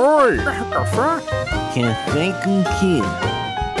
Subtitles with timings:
[0.00, 0.36] Oi!
[0.70, 1.26] Café?
[1.74, 3.00] Café com quê?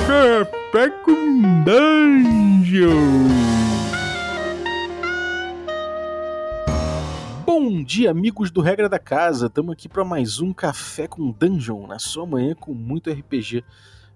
[0.04, 2.88] Café com Dungeon!
[7.46, 9.46] Bom dia, amigos do Regra da Casa.
[9.46, 13.62] Estamos aqui para mais um Café com Dungeon, na sua manhã com muito RPG.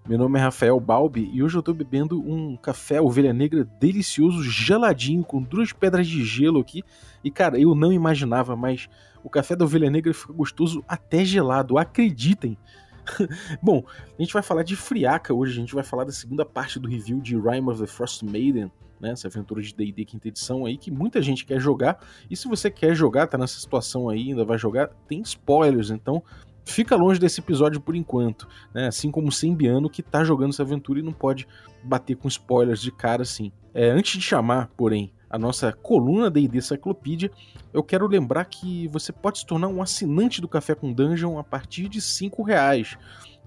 [0.05, 4.43] Meu nome é Rafael Balbi e hoje eu estou bebendo um café ovelha negra delicioso,
[4.43, 6.83] geladinho, com duas pedras de gelo aqui.
[7.23, 8.89] E cara, eu não imaginava, mas
[9.23, 12.57] o café da ovelha negra fica gostoso até gelado, acreditem.
[13.61, 13.83] Bom,
[14.17, 16.87] a gente vai falar de Friaca hoje, a gente vai falar da segunda parte do
[16.87, 20.77] review de Rime of the Frost Maiden, né, essa aventura de D&D quinta edição aí,
[20.77, 21.99] que muita gente quer jogar,
[22.29, 26.23] e se você quer jogar, tá nessa situação aí, ainda vai jogar, tem spoilers, então
[26.65, 28.87] fica longe desse episódio por enquanto, né?
[28.87, 31.47] Assim como o Sembiano que tá jogando essa aventura e não pode
[31.83, 33.51] bater com spoilers de cara assim.
[33.73, 37.31] É, antes de chamar, porém, a nossa coluna D&D Cyclopedia,
[37.73, 41.43] eu quero lembrar que você pode se tornar um assinante do Café com Dungeon a
[41.43, 42.95] partir de cinco reais.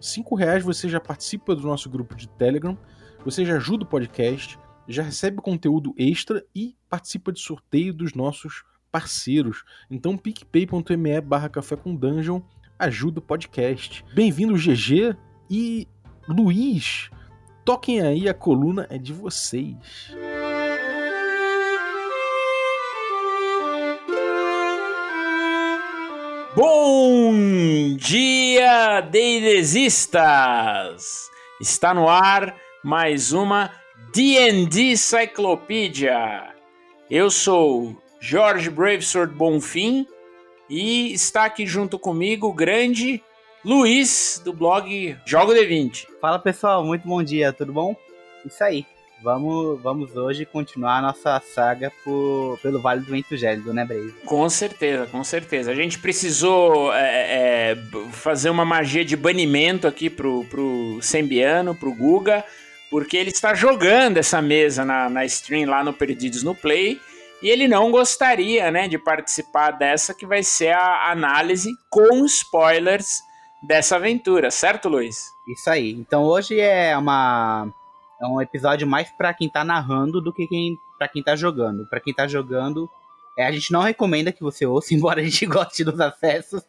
[0.00, 2.76] Cinco reais você já participa do nosso grupo de Telegram,
[3.24, 8.64] você já ajuda o podcast, já recebe conteúdo extra e participa de sorteio dos nossos
[8.90, 9.62] parceiros.
[9.88, 12.40] Então picpay.me barra café com dungeon
[12.76, 14.04] ajuda o podcast.
[14.12, 15.16] Bem-vindo GG
[15.48, 15.86] e
[16.28, 17.10] Luiz.
[17.64, 19.76] Toquem aí, a coluna é de vocês.
[26.56, 27.34] Bom
[27.98, 31.28] dia, deidesistas!
[31.60, 33.70] Está no ar mais uma
[34.14, 36.54] D&D Cyclopedia.
[37.10, 40.06] Eu sou Jorge Bravesword Bonfim
[40.70, 43.22] e está aqui junto comigo o grande
[43.62, 46.06] Luiz, do blog Jogo D20.
[46.22, 47.94] Fala pessoal, muito bom dia, tudo bom?
[48.46, 48.86] Isso aí,
[49.22, 54.12] vamos, vamos hoje continuar a nossa saga por, pelo Vale do Vento Gélido, né, Brave?
[54.24, 55.70] Com certeza, com certeza.
[55.70, 57.78] A gente precisou é, é,
[58.12, 62.44] fazer uma magia de banimento aqui pro, pro Sembiano, pro Guga,
[62.90, 67.00] porque ele está jogando essa mesa na, na stream lá no Perdidos no Play.
[67.42, 73.20] E ele não gostaria, né, de participar dessa que vai ser a análise com spoilers
[73.66, 75.26] dessa aventura, certo, Luiz?
[75.48, 75.92] Isso aí.
[75.92, 77.68] Então hoje é uma
[78.20, 81.86] é um episódio mais para quem tá narrando do que quem para quem tá jogando.
[81.86, 82.88] Para quem tá jogando,
[83.36, 86.62] é, a gente não recomenda que você ouça, embora a gente goste dos acessos,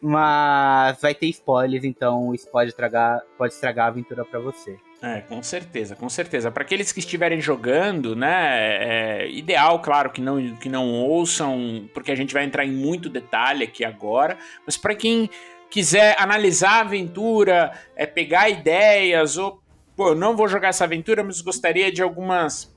[0.00, 4.78] mas vai ter spoilers, então isso pode estragar, pode estragar a aventura para você.
[5.02, 6.50] É, com certeza, com certeza.
[6.50, 12.10] Para aqueles que estiverem jogando, né, é ideal, claro, que não, que não ouçam, porque
[12.10, 15.28] a gente vai entrar em muito detalhe aqui agora, mas para quem
[15.68, 19.60] quiser analisar a aventura, é pegar ideias, ou,
[19.96, 22.72] pô, eu não vou jogar essa aventura, mas gostaria de algumas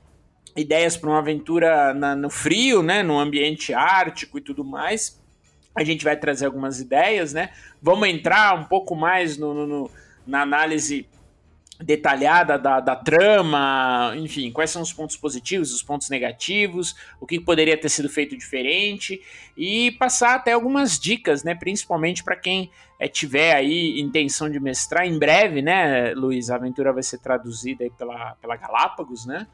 [0.56, 5.22] ideias para uma aventura na, no frio, né, no ambiente ártico e tudo mais,
[5.76, 7.52] a gente vai trazer algumas ideias, né?
[7.82, 9.92] Vamos entrar um pouco mais no, no, no
[10.26, 11.08] na análise
[11.80, 17.40] detalhada da, da trama, enfim, quais são os pontos positivos, os pontos negativos, o que
[17.40, 19.22] poderia ter sido feito diferente
[19.56, 25.06] e passar até algumas dicas, né, principalmente para quem é, tiver aí intenção de mestrar
[25.06, 29.46] em breve, né, Luiz, a aventura vai ser traduzida aí pela, pela Galápagos, né,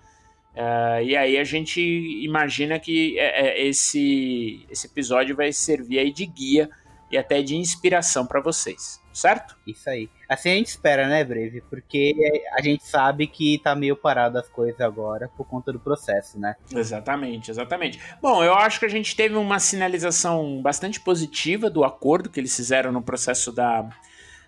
[0.55, 6.11] uh, e aí a gente imagina que é, é, esse, esse episódio vai servir aí
[6.11, 6.69] de guia
[7.11, 9.55] e até de inspiração para vocês, certo?
[9.65, 10.09] Isso aí.
[10.27, 11.61] Assim a gente espera, né, Breve?
[11.69, 12.13] Porque
[12.53, 16.55] a gente sabe que tá meio parado as coisas agora por conta do processo, né?
[16.73, 17.99] Exatamente, exatamente.
[18.21, 22.55] Bom, eu acho que a gente teve uma sinalização bastante positiva do acordo que eles
[22.55, 23.87] fizeram no processo da,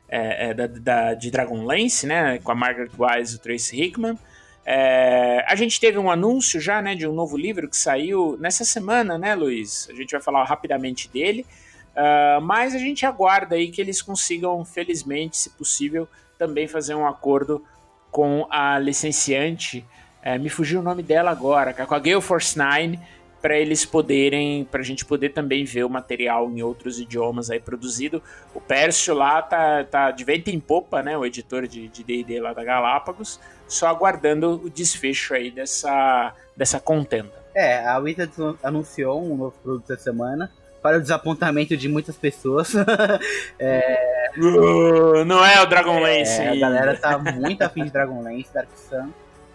[0.09, 2.39] é, é, da, da, de Dragonlance, né?
[2.39, 4.17] Com a Margaret Wise e o Tracy Hickman.
[4.65, 8.65] É, a gente teve um anúncio já, né, de um novo livro que saiu nessa
[8.65, 9.87] semana, né, Luiz?
[9.91, 11.45] A gente vai falar rapidamente dele.
[11.95, 16.07] Uh, mas a gente aguarda aí que eles consigam, felizmente, se possível,
[16.37, 17.63] também fazer um acordo
[18.11, 19.85] com a licenciante.
[20.21, 22.99] É, me fugiu o nome dela agora, com a Gale Force 9,
[23.41, 27.59] para eles poderem, para a gente poder também ver o material em outros idiomas aí
[27.59, 28.21] produzido.
[28.53, 31.15] O Pércio lá tá, tá de vento em popa, né?
[31.15, 37.31] O editor de D&D lá da Galápagos, só aguardando o desfecho aí dessa, dessa contenda.
[37.53, 40.51] É, a Wizards anunciou um novo produto essa semana,
[40.85, 42.71] para o desapontamento de muitas pessoas.
[43.57, 44.29] é...
[44.37, 46.39] Uh, não é o Dragonlance.
[46.39, 49.09] É, a galera tá muito afim de Dragonlance, Dark Sun.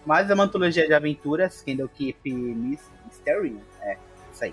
[0.04, 3.56] Mas é uma antologia de aventuras, Candlekeep Mystery.
[3.80, 3.96] É,
[4.32, 4.52] isso aí.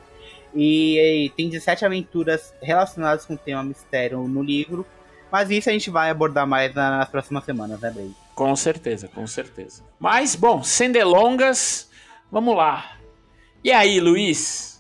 [0.54, 4.86] E, e, tem 17 aventuras relacionadas com o tema mistério no livro.
[5.32, 8.16] Mas isso a gente vai abordar mais nas próximas semanas, né, Brady?
[8.36, 9.82] Com certeza, com certeza.
[10.00, 11.90] Mas, bom, sem delongas,
[12.32, 12.98] vamos lá.
[13.64, 14.77] E aí, Luiz?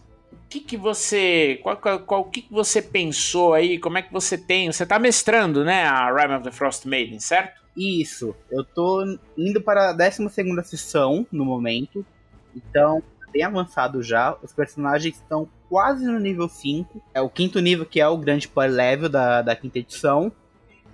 [0.49, 1.59] Que, que você.
[1.61, 3.77] Qual, qual, qual que, que você pensou aí?
[3.79, 4.71] Como é que você tem.
[4.71, 5.83] Você tá mestrando, né?
[5.83, 7.61] A Rime of the Frost Maiden, certo?
[7.75, 8.35] Isso.
[8.49, 9.03] Eu tô
[9.37, 10.29] indo para a 12
[10.63, 12.05] sessão no momento.
[12.55, 14.35] Então, bem avançado já.
[14.41, 17.01] Os personagens estão quase no nível 5.
[17.13, 20.31] É o quinto nível, que é o grande power level da, da quinta edição.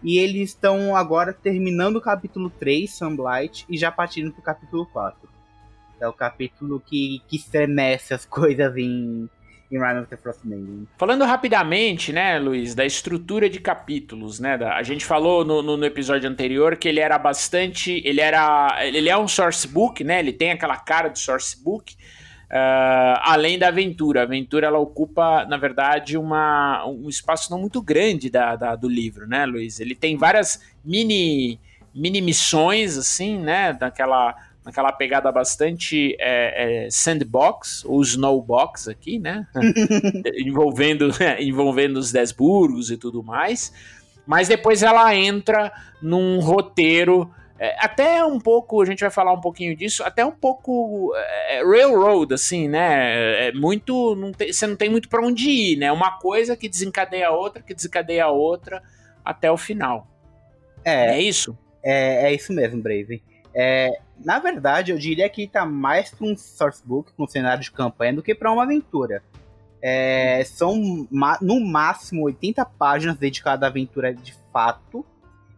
[0.03, 5.29] E eles estão agora terminando o capítulo 3, Sunlight, e já partindo pro capítulo 4.
[6.01, 9.29] É o capítulo que, que estremece as coisas em,
[9.75, 10.87] em of the Frost Maiden.
[10.97, 14.57] Falando rapidamente, né, Luiz, da estrutura de capítulos, né?
[14.57, 18.01] Da, a gente falou no, no, no, episódio anterior que ele era bastante.
[18.05, 18.79] Ele era.
[18.85, 20.19] Ele é um source book, né?
[20.19, 21.95] Ele tem aquela cara de source book.
[22.45, 24.19] Uh, além da aventura.
[24.19, 28.87] A aventura ela ocupa, na verdade, uma, um espaço não muito grande da, da, do
[28.87, 29.79] livro, né, Luiz?
[29.79, 31.59] Ele tem várias mini,
[31.95, 33.73] mini missões, assim, né?
[33.73, 34.35] Daquela
[34.65, 39.48] naquela pegada bastante é, é, sandbox, ou snowbox aqui, né?
[40.38, 43.74] envolvendo, envolvendo os dez burgos e tudo mais.
[44.25, 45.71] Mas depois ela entra
[46.01, 47.30] num roteiro.
[47.60, 51.62] É, até um pouco, a gente vai falar um pouquinho disso, até um pouco é,
[51.63, 53.48] railroad, assim, né?
[53.48, 54.15] É muito.
[54.15, 55.92] Não tem, você não tem muito para onde ir, né?
[55.92, 58.81] Uma coisa que desencadeia a outra, que desencadeia a outra
[59.24, 60.07] até o final.
[60.86, 61.57] É, é isso?
[61.83, 63.21] É, é isso mesmo, Brave.
[63.54, 67.71] É, na verdade, eu diria que tá mais para um sourcebook com um cenário de
[67.71, 69.23] campanha do que para uma aventura.
[69.81, 71.07] É, são
[71.41, 75.05] no máximo 80 páginas dedicadas à aventura de fato,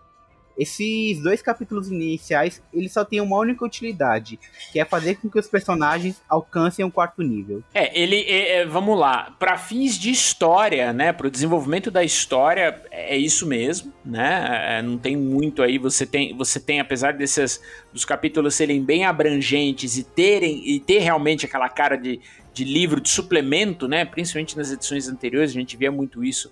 [0.56, 4.38] esses dois capítulos iniciais, eles só têm uma única utilidade,
[4.72, 7.62] que é fazer com que os personagens alcancem um quarto nível.
[7.74, 12.04] É, ele, é, é, vamos lá, para fins de história, né, para o desenvolvimento da
[12.04, 17.14] história, é isso mesmo, né, é, não tem muito aí, você tem, você tem, apesar
[17.14, 17.60] desses,
[17.92, 22.20] dos capítulos serem bem abrangentes e terem, e ter realmente aquela cara de,
[22.52, 26.50] de livro, de suplemento, né, principalmente nas edições anteriores, a gente via muito isso,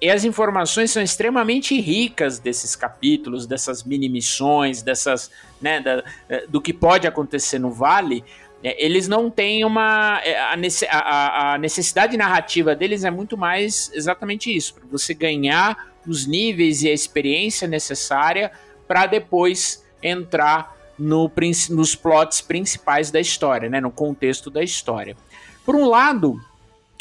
[0.00, 5.30] e as informações são extremamente ricas desses capítulos, dessas mini missões, dessas,
[5.60, 8.24] né, da, é, do que pode acontecer no Vale.
[8.62, 10.20] É, eles não têm uma.
[10.24, 16.26] É, a, a, necessidade narrativa deles é muito mais exatamente isso: para você ganhar os
[16.26, 18.52] níveis e a experiência necessária
[18.86, 21.30] para depois entrar no,
[21.70, 25.16] nos plots principais da história, né, no contexto da história.
[25.64, 26.40] Por um lado,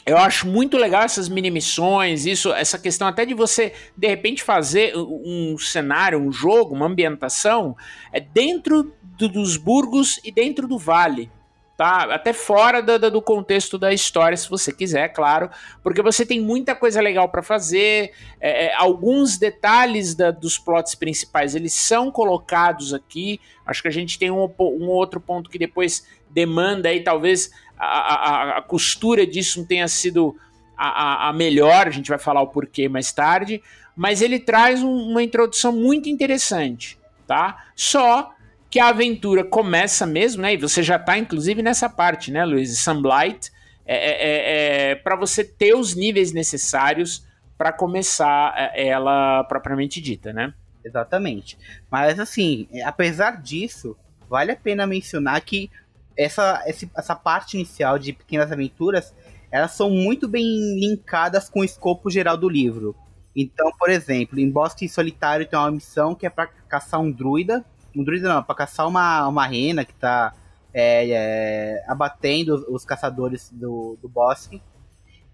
[0.08, 4.42] eu acho muito legal essas mini missões, isso, essa questão até de você de repente
[4.42, 7.76] fazer um cenário, um jogo, uma ambientação
[8.14, 11.30] é dentro do, dos burgos e dentro do vale.
[11.76, 12.12] Tá?
[12.12, 15.48] Até fora do, contexto da história, se você quiser, claro,
[15.84, 18.14] porque você tem muita coisa legal para fazer.
[18.42, 23.40] É, é, alguns detalhes da, dos plots principais eles são colocados aqui.
[23.64, 27.86] Acho que a gente tem um, um outro ponto que depois demanda aí, talvez a,
[27.86, 30.36] a, a costura disso não tenha sido
[30.78, 33.62] a, a, melhor, a gente vai falar o porquê mais tarde,
[33.96, 37.66] mas ele traz um, uma introdução muito interessante, tá?
[37.76, 38.34] Só
[38.70, 40.54] que a aventura começa mesmo, né?
[40.54, 42.78] E você já tá, inclusive, nessa parte, né, Luiz?
[42.80, 43.52] Sunblight
[43.86, 47.26] é, é, é, é para você ter os níveis necessários
[47.58, 50.54] para começar é, ela propriamente dita, né?
[50.86, 51.58] Exatamente.
[51.90, 53.98] Mas assim, apesar disso,
[54.30, 55.72] vale a pena mencionar que
[56.18, 56.64] essa,
[56.96, 59.14] essa parte inicial de Pequenas Aventuras,
[59.52, 60.44] elas são muito bem
[60.80, 62.96] linkadas com o escopo geral do livro.
[63.36, 67.64] Então, por exemplo, em Bosque Solitário tem uma missão que é para caçar um druida.
[67.96, 70.34] Um druida não, para caçar uma, uma rena que tá
[70.74, 74.62] é, é, abatendo os, os, caçadores do, do bosque.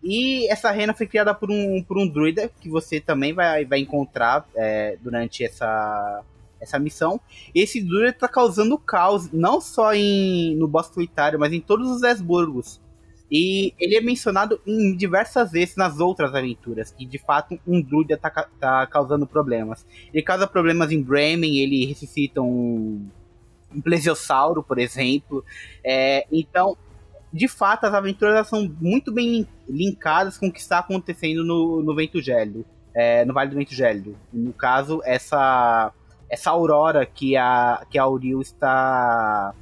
[0.03, 3.79] E essa rena foi criada por um, por um druida que você também vai, vai
[3.79, 6.21] encontrar é, durante essa,
[6.63, 7.19] essa missão.
[7.53, 12.03] Esse druida está causando caos, não só em, no Bosque Solitário, mas em todos os
[12.03, 12.81] Esburgos.
[13.31, 18.15] E ele é mencionado em diversas vezes nas outras aventuras, que de fato um druida
[18.15, 18.29] tá,
[18.59, 19.85] tá causando problemas.
[20.13, 23.07] Ele causa problemas em Bremen, ele ressuscita um,
[23.73, 25.43] um plesiosauro, por exemplo.
[25.83, 26.77] É, então,
[27.33, 31.95] de fato, as aventuras são muito bem linkadas com o que está acontecendo no, no
[31.95, 32.63] Vento Gélido,
[32.95, 34.15] é, no Vale do Vento Gélido.
[34.31, 35.91] No caso, essa,
[36.33, 39.53] essa aurora que a, que a Auril está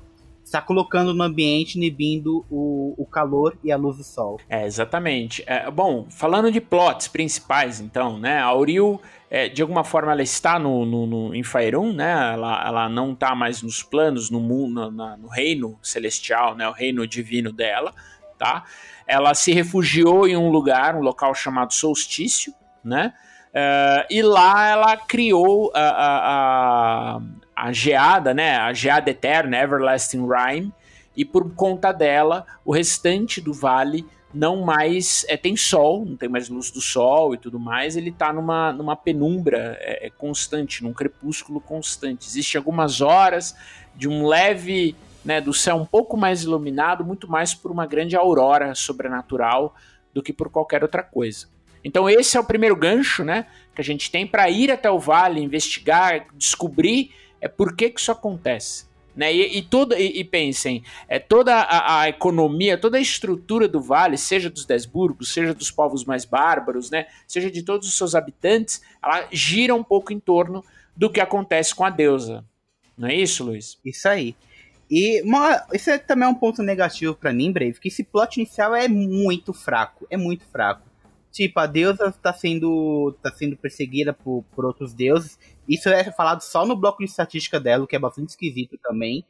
[0.43, 4.37] está colocando no ambiente, inibindo o, o calor e a luz do sol.
[4.49, 5.41] É, exatamente.
[5.47, 8.39] É, bom, falando de plots principais, então, né?
[8.39, 12.33] A Auril, é, de alguma forma, ela está no, no, no em Faerun, né?
[12.33, 16.67] Ela, ela não está mais nos planos, no mundo, no, no reino celestial, né?
[16.67, 17.93] O reino divino dela,
[18.37, 18.65] tá?
[19.07, 23.13] Ela se refugiou em um lugar, um local chamado Solstício, né?
[23.51, 27.21] Uh, e lá ela criou a, a, a,
[27.55, 28.55] a geada, né?
[28.57, 30.73] A geada eterna, Everlasting Rime,
[31.15, 36.29] e por conta dela, o restante do vale não mais é, tem sol, não tem
[36.29, 40.93] mais luz do sol e tudo mais, ele está numa, numa penumbra é, constante, num
[40.93, 42.27] crepúsculo constante.
[42.27, 43.55] Existem algumas horas
[43.95, 48.15] de um leve, né, do céu um pouco mais iluminado, muito mais por uma grande
[48.15, 49.75] aurora sobrenatural
[50.13, 51.47] do que por qualquer outra coisa.
[51.83, 54.99] Então esse é o primeiro gancho, né, que a gente tem para ir até o
[54.99, 57.11] vale, investigar, descobrir
[57.41, 58.85] é por que, que isso acontece.
[59.15, 59.33] Né?
[59.33, 64.17] E, e, e, e, pensem, é, toda a, a, economia, toda a estrutura do vale,
[64.17, 67.07] seja dos Desburgos, seja dos povos mais bárbaros, né?
[67.27, 70.63] seja de todos os seus habitantes, ela gira um pouco em torno
[70.95, 72.45] do que acontece com a deusa.
[72.97, 73.77] Não é isso, Luiz?
[73.83, 74.35] Isso aí.
[74.89, 78.75] E uma, isso é também um ponto negativo para mim, Brave, que esse plot inicial
[78.75, 80.90] é muito fraco, é muito fraco.
[81.31, 85.39] Tipo, a deusa está sendo, tá sendo perseguida por, por outros deuses.
[85.67, 89.25] Isso é falado só no bloco de estatística dela, o que é bastante esquisito também.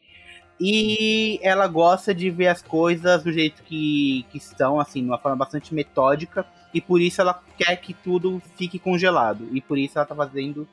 [0.59, 5.17] E ela gosta de ver as coisas do jeito que, que estão, assim, de uma
[5.17, 6.45] forma bastante metódica.
[6.73, 9.47] E por isso ela quer que tudo fique congelado.
[9.51, 10.67] E por isso ela tá fazendo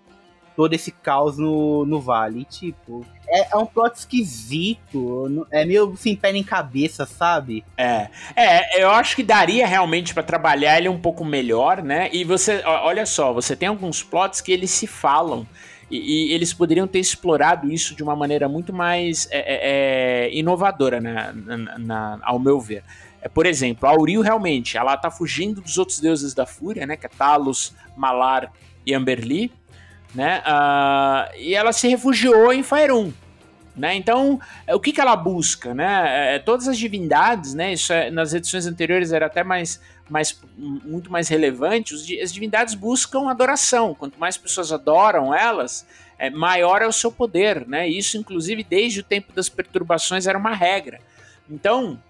[0.56, 2.40] todo esse caos no, no vale.
[2.40, 5.46] E, tipo, é, é, um plot esquisito.
[5.50, 7.64] É meio sem pé nem cabeça, sabe?
[7.76, 8.08] É.
[8.34, 12.08] É, eu acho que daria realmente para trabalhar ele um pouco melhor, né?
[12.12, 15.46] E você, olha só, você tem alguns plots que eles se falam.
[15.90, 20.34] E, e eles poderiam ter explorado isso de uma maneira muito mais é, é, é
[20.36, 22.82] inovadora, né, na, na, ao meu ver.
[23.22, 26.96] É, por exemplo, a Auril realmente, ela tá fugindo dos outros deuses da fúria, né?
[26.96, 28.52] Que é Talos, Malar
[28.84, 29.50] e Amberli
[30.14, 30.42] né?
[30.46, 33.12] Uh, e ela se refugiou em Faerun.
[33.78, 33.94] Né?
[33.94, 35.72] Então, é, o que, que ela busca?
[35.72, 36.32] Né?
[36.32, 37.72] É, é, todas as divindades, né?
[37.72, 41.94] Isso é, nas edições anteriores era até mais, mais, muito mais relevante.
[42.20, 43.94] as divindades buscam adoração.
[43.94, 45.86] Quanto mais pessoas adoram elas,
[46.18, 47.68] é, maior é o seu poder.
[47.68, 47.88] Né?
[47.88, 50.98] Isso, inclusive, desde o tempo das perturbações era uma regra.
[51.48, 52.02] Então,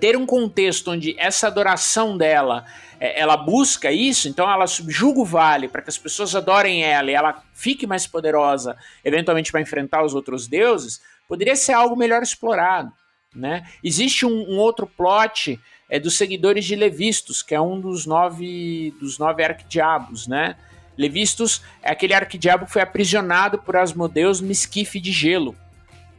[0.00, 2.64] ter um contexto onde essa adoração dela
[3.00, 7.10] é, ela busca isso, então ela subjuga o vale para que as pessoas adorem ela
[7.10, 12.22] e ela fique mais poderosa, eventualmente para enfrentar os outros deuses, poderia ser algo melhor
[12.22, 12.92] explorado.
[13.34, 13.66] Né?
[13.82, 18.94] Existe um, um, outro plot é dos seguidores de Levistos, que é um dos nove
[19.00, 20.56] dos nove arquidiabos, né?
[20.96, 25.56] Levistos é aquele arquidiabo que foi aprisionado por Asmodeus no esquife de gelo.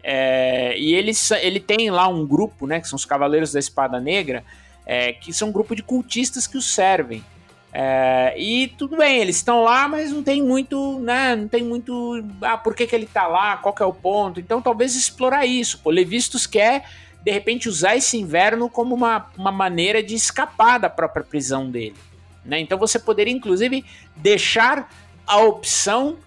[0.04, 4.00] É, e ele, ele tem lá um grupo, né, que são os Cavaleiros da Espada
[4.00, 4.44] Negra,
[4.86, 7.24] é, que são um grupo de cultistas que os servem.
[7.76, 11.36] É, e tudo bem, eles estão lá, mas não tem muito, né?
[11.36, 12.24] Não tem muito.
[12.42, 13.58] Ah, por que, que ele tá lá?
[13.58, 14.40] Qual é o ponto?
[14.40, 15.80] Então talvez explorar isso.
[15.80, 16.88] Pô, Levistus quer,
[17.24, 21.96] de repente, usar esse inverno como uma, uma maneira de escapar da própria prisão dele.
[22.46, 22.60] Né?
[22.60, 23.84] Então você poderia, inclusive,
[24.16, 24.88] deixar
[25.26, 26.18] a opção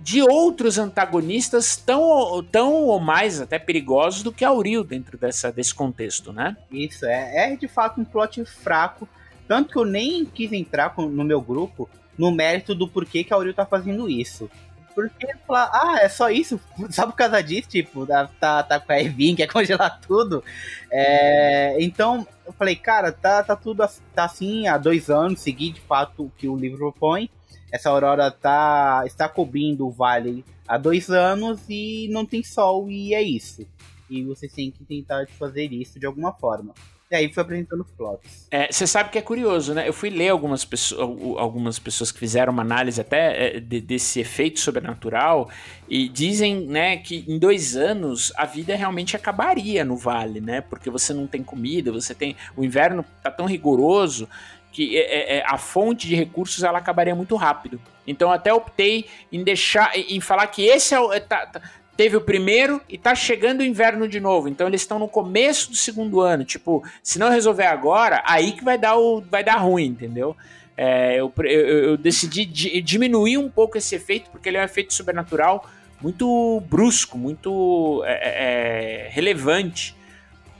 [0.00, 5.74] de outros antagonistas tão, tão ou mais até perigosos do que Auril dentro dessa, desse
[5.74, 6.56] contexto, né?
[6.70, 9.08] Isso, é, é de fato um plot fraco,
[9.48, 13.52] tanto que eu nem quis entrar no meu grupo no mérito do porquê que Auril
[13.52, 14.50] tá fazendo isso.
[14.94, 16.58] Porque falar, ah, é só isso?
[16.88, 20.42] Só por causa disso, tipo, tá, tá, tá com a Evin, quer congelar tudo.
[20.90, 25.82] É, então, eu falei, cara, tá, tá tudo tá assim há dois anos, segui de
[25.82, 27.28] fato o que o livro propõe
[27.70, 33.14] essa aurora tá, está cobrindo o vale há dois anos e não tem sol, e
[33.14, 33.66] é isso.
[34.08, 36.74] E vocês têm que tentar fazer isso de alguma forma.
[37.08, 38.48] E aí foi apresentando os plots.
[38.50, 39.88] É, você sabe que é curioso, né?
[39.88, 41.00] Eu fui ler algumas pessoas,
[41.38, 45.48] algumas pessoas que fizeram uma análise até é, de, desse efeito sobrenatural
[45.88, 50.60] e dizem, né, que em dois anos a vida realmente acabaria no vale, né?
[50.60, 54.28] Porque você não tem comida, você tem o inverno tá tão rigoroso
[54.76, 57.80] que é, é, é a fonte de recursos ela acabaria muito rápido.
[58.06, 61.62] Então até optei em deixar, em falar que esse é o, é, tá, tá,
[61.96, 64.48] teve o primeiro e tá chegando o inverno de novo.
[64.48, 66.44] Então eles estão no começo do segundo ano.
[66.44, 70.36] Tipo, se não resolver agora, aí que vai dar, o, vai dar ruim, entendeu?
[70.76, 72.44] É, eu, eu, eu, decidi
[72.82, 75.66] diminuir um pouco esse efeito, porque ele é um efeito sobrenatural
[76.02, 79.96] muito brusco, muito é relevante.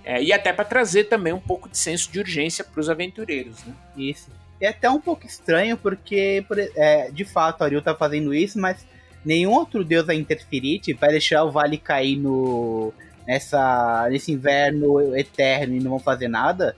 [0.06, 3.64] É, e até para trazer também um pouco de senso de urgência para os aventureiros.
[3.64, 3.74] Né?
[3.96, 4.30] Isso.
[4.60, 6.46] É até um pouco estranho, porque
[6.76, 8.86] é, de fato Ariel tá fazendo isso, mas
[9.24, 12.94] nenhum outro deus vai interferir, tipo, vai deixar o vale cair no
[13.26, 16.76] nessa nesse inverno eterno e não vão fazer nada.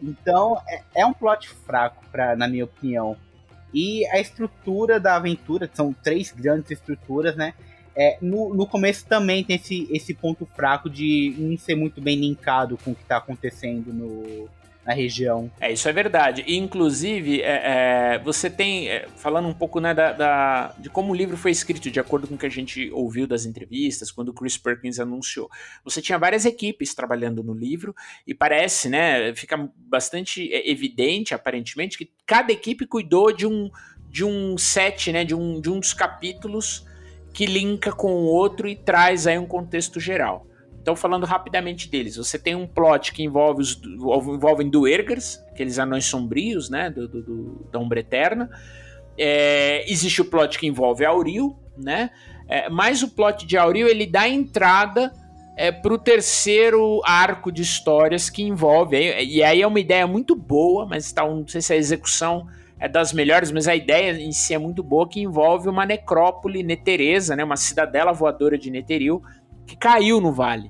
[0.00, 3.16] Então é, é um plot fraco, pra, na minha opinião.
[3.74, 7.54] E a estrutura da aventura, são três grandes estruturas, né?
[7.94, 12.18] É, no, no começo também tem esse, esse ponto fraco de não ser muito bem
[12.18, 14.48] linkado com o que está acontecendo no,
[14.84, 15.50] na região.
[15.60, 16.42] É, isso é verdade.
[16.46, 21.12] E, inclusive, é, é, você tem, é, falando um pouco né, da, da, de como
[21.12, 24.30] o livro foi escrito, de acordo com o que a gente ouviu das entrevistas, quando
[24.30, 25.48] o Chris Perkins anunciou.
[25.84, 27.94] Você tinha várias equipes trabalhando no livro,
[28.26, 33.70] e parece, né, fica bastante é, evidente, aparentemente, que cada equipe cuidou de um,
[34.08, 36.84] de um set, né, de um, de um dos capítulos
[37.32, 40.46] que linka com o outro e traz aí um contexto geral.
[40.80, 46.06] Então, falando rapidamente deles, você tem um plot que envolve os envolvem Duergers, aqueles anões
[46.06, 48.50] sombrios, né, do, do, do da Umbra Eterna.
[49.16, 52.10] É, existe o plot que envolve Auril, né?
[52.48, 55.12] É, mas o plot de Auril ele dá entrada
[55.56, 58.96] é, para o terceiro arco de histórias que envolve.
[59.22, 62.48] E aí é uma ideia muito boa, mas tá, não sei se a execução
[62.82, 66.64] é das melhores, mas a ideia em si é muito boa, que envolve uma necrópole
[66.64, 69.22] neteresa, né, uma cidadela voadora de Neteril,
[69.64, 70.68] que caiu no vale.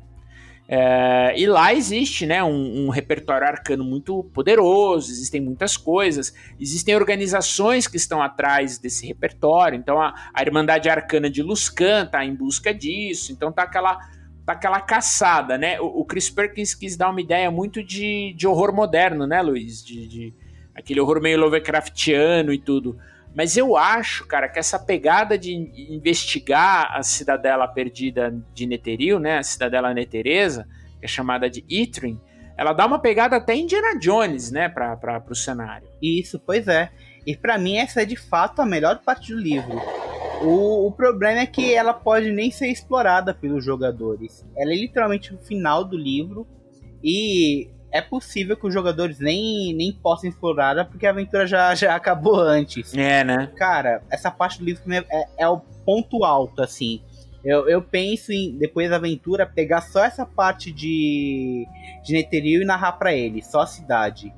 [0.68, 6.94] É, e lá existe né, um, um, repertório arcano muito poderoso, existem muitas coisas, existem
[6.94, 9.78] organizações que estão atrás desse repertório.
[9.78, 13.96] Então a, a Irmandade Arcana de Luscan está em busca disso, então tá aquela,
[14.44, 15.80] tá aquela caçada, né?
[15.80, 19.82] O, o, Chris Perkins quis dar uma ideia muito de, de horror moderno, né, Luiz?
[19.82, 20.41] De, de
[20.74, 22.98] aquele horror meio Lovecraftiano e tudo.
[23.34, 25.54] Mas eu acho, cara, que essa pegada de
[25.90, 30.68] investigar a cidadela perdida de Netheril, né, a cidadela neteresa,
[31.00, 32.20] que é chamada de Itrin,
[32.56, 35.88] ela dá uma pegada até Indiana Jones, né, para o cenário.
[36.00, 36.90] Isso, pois é.
[37.26, 39.80] E para mim essa é de fato a melhor parte do livro.
[40.42, 44.44] O, o, problema é que ela pode nem ser explorada pelos jogadores.
[44.56, 46.46] Ela é literalmente o final do livro
[47.02, 51.94] e é possível que os jogadores nem, nem possam explorar porque a aventura já, já
[51.94, 52.94] acabou antes.
[52.94, 53.50] É, né?
[53.56, 55.04] Cara, essa parte do livro é,
[55.38, 57.02] é o ponto alto, assim.
[57.44, 61.66] Eu, eu penso em, depois da aventura, pegar só essa parte de,
[62.02, 64.32] de Netheril e narrar para ele, só a cidade.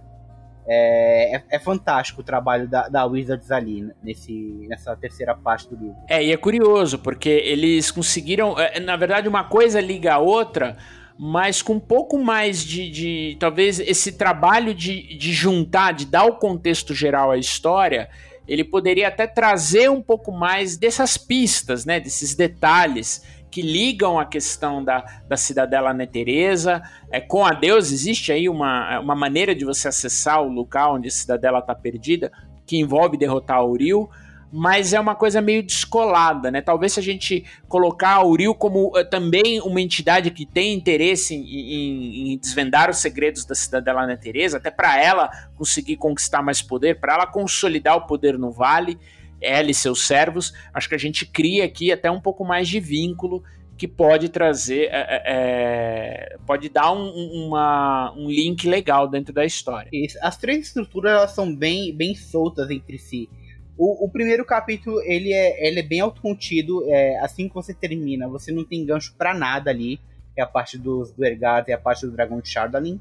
[0.67, 4.33] É, é, é, fantástico o trabalho da, da Wizards ali nesse,
[4.67, 5.97] nessa terceira parte do livro.
[6.09, 8.59] É, e é curioso, porque eles conseguiram.
[8.59, 10.79] É, na verdade, uma coisa liga a outra
[11.19, 16.25] mas com um pouco mais de, de talvez esse trabalho de, de juntar, de dar
[16.25, 18.09] o contexto geral à história,
[18.47, 24.25] ele poderia até trazer um pouco mais dessas pistas, né, desses detalhes que ligam a
[24.25, 26.83] questão da, da cidadela Neteresa.
[27.09, 31.07] É, com a Deus existe aí uma, uma maneira de você acessar o local onde
[31.07, 32.33] a cidadela está perdida,
[32.67, 34.11] que envolve derrotar a Uriel
[34.53, 36.61] mas é uma coisa meio descolada, né?
[36.61, 41.35] Talvez se a gente colocar a Uriel como uh, também uma entidade que tem interesse
[41.35, 46.43] em, em, em desvendar os segredos da cidadela Ana Teresa, até para ela conseguir conquistar
[46.43, 48.99] mais poder, para ela consolidar o poder no Vale,
[49.41, 52.81] ela e seus servos, acho que a gente cria aqui até um pouco mais de
[52.81, 53.43] vínculo
[53.77, 57.09] que pode trazer, é, é, pode dar um,
[57.47, 59.91] uma, um link legal dentro da história.
[60.23, 63.29] As três estruturas elas são bem, bem soltas entre si.
[63.77, 66.85] O, o, primeiro capítulo, ele é, ele é bem autocontido.
[66.89, 70.01] É, assim que você termina, você não tem gancho para nada ali.
[70.37, 73.01] É a parte dos do Ergath e a parte do Dragão de Chardalin.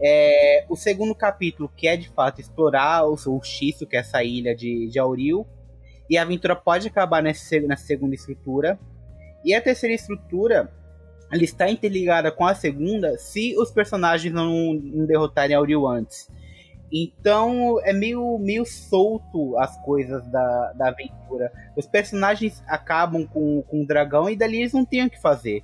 [0.00, 4.54] É, o segundo capítulo, que é de fato explorar o Solstício, que é essa ilha
[4.54, 5.46] de, de Auril.
[6.08, 8.78] E a aventura pode acabar nessa, nessa segunda estrutura.
[9.44, 10.70] E a terceira estrutura,
[11.32, 16.30] ela está interligada com a segunda se os personagens não, não derrotarem Auril antes.
[16.92, 21.52] Então é meio, meio solto as coisas da, da aventura.
[21.76, 25.62] Os personagens acabam com, com o dragão e dali eles não têm o que fazer.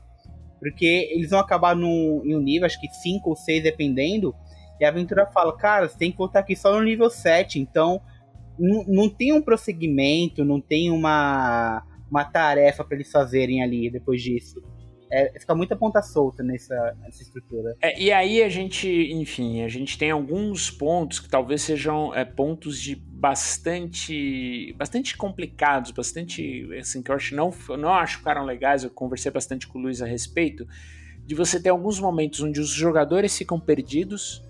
[0.58, 4.34] Porque eles vão acabar num, em um nível, acho que 5 ou 6 dependendo,
[4.78, 8.00] e a aventura fala, cara, você tem que voltar aqui só no nível 7, então
[8.58, 14.62] não, tem um prosseguimento, não tem uma, uma tarefa para eles fazerem ali depois disso.
[15.12, 17.76] É, fica muita ponta solta nessa, nessa estrutura.
[17.82, 22.24] É, e aí a gente, enfim, a gente tem alguns pontos que talvez sejam é,
[22.24, 28.84] pontos de bastante bastante complicados, bastante assim que eu acho não não acho ficaram legais.
[28.84, 30.66] Eu conversei bastante com o Luiz a respeito
[31.26, 34.42] de você ter alguns momentos onde os jogadores ficam perdidos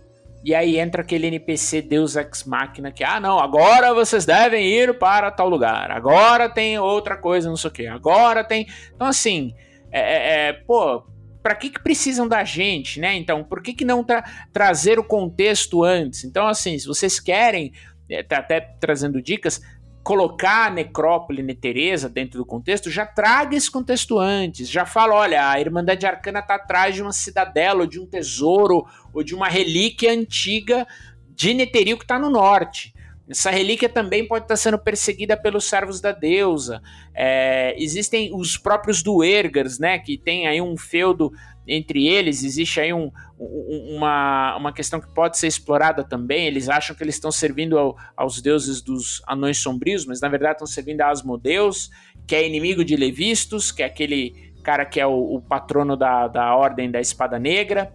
[0.42, 4.98] e aí entra aquele NPC Deus Ex Machina que, ah, não, agora vocês devem ir
[4.98, 5.90] para tal lugar.
[5.90, 7.86] Agora tem outra coisa, não sei o que.
[7.86, 8.66] Agora tem.
[8.94, 9.54] Então, assim,
[9.90, 11.04] é, é, é pô,
[11.42, 13.16] para que, que precisam da gente, né?
[13.16, 14.22] Então, por que, que não tra
[14.52, 16.24] trazer o contexto antes?
[16.24, 17.72] Então, assim, se vocês querem,
[18.08, 19.60] é, tá até trazendo dicas,
[20.02, 24.68] colocar a necrópole Neteresa dentro do contexto, já traga esse contexto antes.
[24.68, 28.86] Já fala, olha, a Irmandade Arcana está atrás de uma cidadela, ou de um tesouro,
[29.12, 30.86] ou de uma relíquia antiga
[31.28, 32.94] de Neterio que está no norte.
[33.30, 36.82] Essa relíquia também pode estar sendo perseguida pelos servos da deusa.
[37.14, 40.00] É, existem os próprios Duergars, né?
[40.00, 41.30] Que tem aí um feudo
[41.64, 42.42] entre eles.
[42.42, 46.46] Existe aí um, uma, uma questão que pode ser explorada também.
[46.46, 50.54] Eles acham que eles estão servindo ao, aos deuses dos anões sombrios, mas na verdade
[50.54, 51.88] estão servindo a Asmodeus,
[52.26, 56.26] que é inimigo de Levistos, que é aquele cara que é o, o patrono da,
[56.26, 57.94] da Ordem da Espada Negra.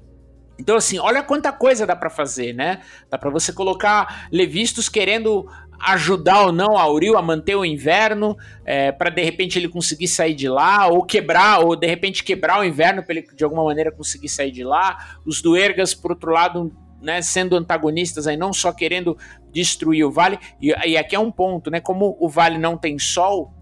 [0.57, 2.81] Então, assim, olha quanta coisa dá para fazer, né?
[3.09, 5.45] Dá para você colocar levistos querendo
[5.79, 10.33] ajudar ou não Auril a manter o inverno, é, para de repente ele conseguir sair
[10.33, 13.91] de lá, ou quebrar, ou de repente quebrar o inverno para ele de alguma maneira
[13.91, 15.19] conseguir sair de lá.
[15.25, 19.17] Os Duergas, por outro lado, né, sendo antagonistas aí, não só querendo
[19.51, 20.39] destruir o vale.
[20.61, 21.79] E, e aqui é um ponto, né?
[21.79, 23.53] Como o vale não tem sol,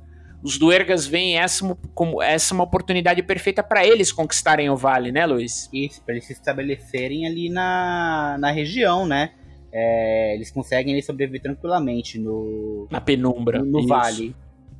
[0.43, 5.25] os Duergas veem essa como essa uma oportunidade perfeita para eles conquistarem o vale, né,
[5.25, 5.69] Luiz?
[5.71, 9.31] Isso, para eles se estabelecerem ali na, na região, né?
[9.71, 14.35] É, eles conseguem sobreviver tranquilamente no na penumbra, no, no vale.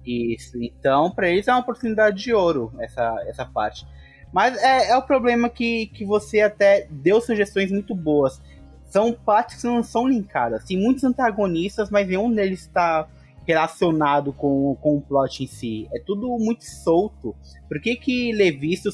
[0.06, 0.62] Isso.
[0.62, 3.88] Então, para eles é uma oportunidade de ouro essa essa parte.
[4.34, 8.41] Mas é, é o problema que, que você até deu sugestões muito boas.
[8.86, 10.65] São partes que não são linkadas.
[10.65, 13.08] Tem muitos antagonistas, mas nenhum deles está
[13.45, 15.88] relacionado com, com o plot em si.
[15.93, 17.36] É tudo muito solto.
[17.67, 18.89] Por que que Levisto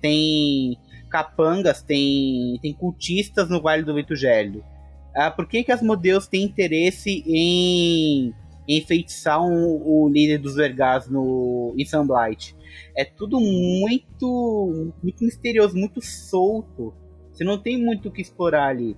[0.00, 0.78] tem
[1.10, 4.64] capangas, tem, tem cultistas no Vale do Vento Gélido?
[5.14, 8.34] Ah, por que que as modelos têm interesse em
[8.66, 12.56] enfeitiçar um, o líder dos Vergas no, em Sunblight?
[12.96, 16.92] É tudo muito, muito misterioso, muito solto.
[17.32, 18.96] Você não tem muito o que explorar ali.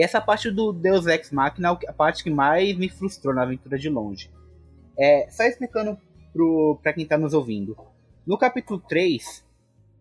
[0.00, 3.42] E essa parte do Deus Ex Machina é a parte que mais me frustrou na
[3.42, 4.30] aventura de longe.
[4.98, 5.98] É, só explicando
[6.32, 7.76] pro, pra quem tá nos ouvindo.
[8.26, 9.44] No capítulo 3,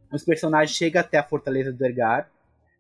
[0.10, 2.32] os personagens chegam até a fortaleza do Ergar,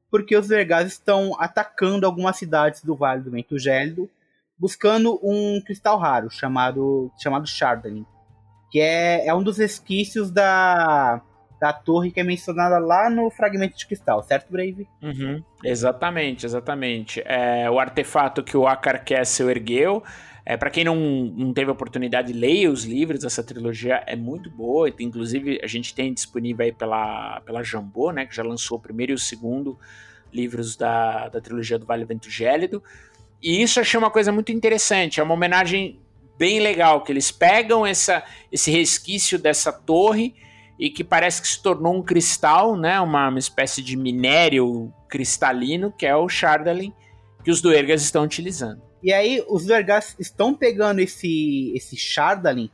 [0.09, 4.09] porque os Ergars estão atacando algumas cidades do Vale do Vento Gélido,
[4.57, 8.05] buscando um cristal raro chamado, chamado Shardalin,
[8.71, 11.21] que é, é um dos resquícios da,
[11.59, 14.87] da torre que é mencionada lá no fragmento de cristal, certo, Brave?
[15.01, 17.21] Uhum, exatamente, exatamente.
[17.25, 20.03] É, o artefato que o Akar Kessel ergueu.
[20.45, 24.89] É, para quem não, não teve oportunidade, leia os livros dessa trilogia, é muito boa.
[24.99, 29.11] Inclusive, a gente tem disponível aí pela, pela Jambô, né, que já lançou o primeiro
[29.11, 29.77] e o segundo
[30.33, 32.81] livros da, da trilogia do Vale Vento Gélido.
[33.41, 35.19] E isso eu achei uma coisa muito interessante.
[35.19, 35.99] É uma homenagem
[36.37, 40.33] bem legal, que eles pegam essa, esse resquício dessa torre
[40.79, 45.91] e que parece que se tornou um cristal, né, uma, uma espécie de minério cristalino,
[45.91, 46.93] que é o Shardalin,
[47.43, 48.81] que os Duergas estão utilizando.
[49.03, 52.69] E aí os Duergas estão pegando esse, esse Shardalin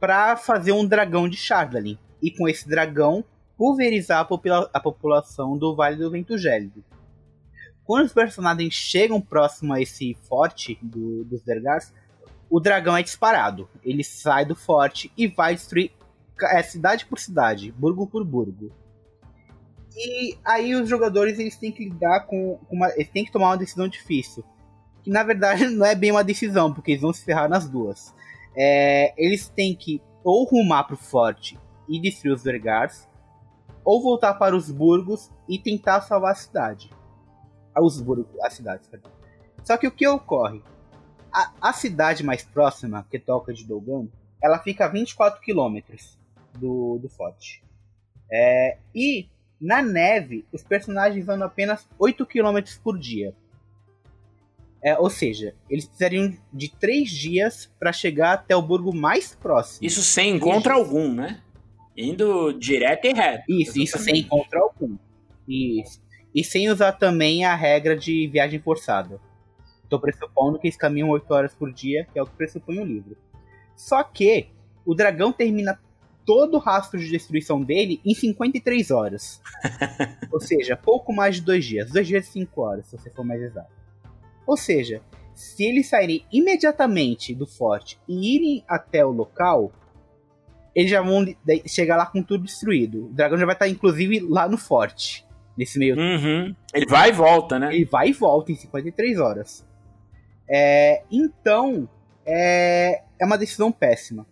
[0.00, 1.98] para fazer um dragão de Shardalin.
[2.22, 3.22] E com esse dragão,
[3.58, 6.82] pulverizar a, popula a população do Vale do Vento Gélido.
[7.84, 11.92] Quando os personagens chegam próximo a esse forte do, dos Duergas,
[12.48, 13.68] o dragão é disparado.
[13.82, 15.92] Ele sai do forte e vai destruir
[16.42, 18.72] é cidade por cidade, burgo por burgo.
[19.96, 23.56] E aí os jogadores eles têm que lidar com, uma, eles têm que tomar uma
[23.56, 24.44] decisão difícil,
[25.02, 28.12] que na verdade não é bem uma decisão, porque eles vão se ferrar nas duas.
[28.56, 33.06] É, eles têm que ou rumar para o forte e destruir os Vergars,
[33.84, 36.90] ou voltar para os burgos e tentar salvar a cidade.
[37.74, 39.12] Ah, os burgos, a cidade, perdão.
[39.62, 40.62] Só que o que ocorre?
[41.30, 44.06] A, a cidade mais próxima, que toca de Dogan,
[44.42, 46.18] ela fica a 24 quilômetros
[46.58, 47.62] do, do forte.
[48.30, 49.28] É, e
[49.60, 53.34] na neve, os personagens andam apenas 8 km por dia.
[54.82, 59.86] É, ou seja, eles precisariam de 3 dias para chegar até o burgo mais próximo.
[59.86, 61.40] Isso sem encontro algum, né?
[61.96, 63.44] Indo direto e reto.
[63.48, 64.98] Isso, isso sem encontro algum.
[65.48, 66.02] Isso.
[66.34, 69.18] E sem usar também a regra de viagem forçada.
[69.84, 72.84] Estou pressupondo que eles caminham 8 horas por dia, que é o que pressupõe o
[72.84, 73.16] livro.
[73.76, 74.48] Só que
[74.84, 75.78] o dragão termina
[76.24, 79.40] todo o rastro de destruição dele em 53 horas.
[80.32, 81.90] Ou seja, pouco mais de dois dias.
[81.90, 83.70] Dois dias e cinco horas, se você for mais exato.
[84.46, 85.00] Ou seja,
[85.34, 89.72] se eles saírem imediatamente do forte e irem até o local,
[90.74, 91.24] eles já vão
[91.66, 93.06] chegar lá com tudo destruído.
[93.06, 95.24] O dragão já vai estar, inclusive, lá no forte.
[95.56, 96.54] Nesse meio uhum.
[96.74, 97.74] Ele vai e volta, né?
[97.74, 99.64] Ele vai e volta em 53 horas.
[100.50, 101.88] É, então,
[102.26, 104.26] é, é uma decisão péssima.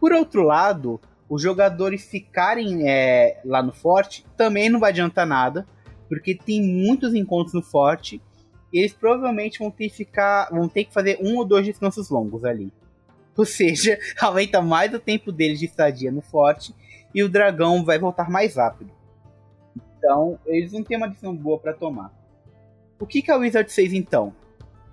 [0.00, 5.66] Por outro lado, os jogadores ficarem é, lá no forte também não vai adiantar nada,
[6.08, 8.22] porque tem muitos encontros no forte
[8.72, 12.10] e eles provavelmente vão ter, que ficar, vão ter que fazer um ou dois descansos
[12.10, 12.72] longos ali.
[13.36, 16.74] Ou seja, aumenta mais o tempo deles de estadia no forte
[17.14, 18.90] e o dragão vai voltar mais rápido.
[19.98, 22.12] Então, eles não têm uma decisão boa para tomar.
[22.98, 24.34] O que, que a Wizard fez então?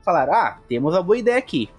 [0.03, 1.69] Falaram: ah, temos uma boa ideia aqui.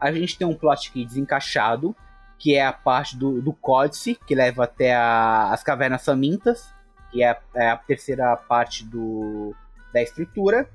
[0.00, 1.94] A gente tem um plot aqui desencaixado
[2.38, 6.72] que é a parte do, do códice, que leva até a, as cavernas famintas,
[7.10, 9.54] que é a, é a terceira parte do,
[9.92, 10.68] da estrutura.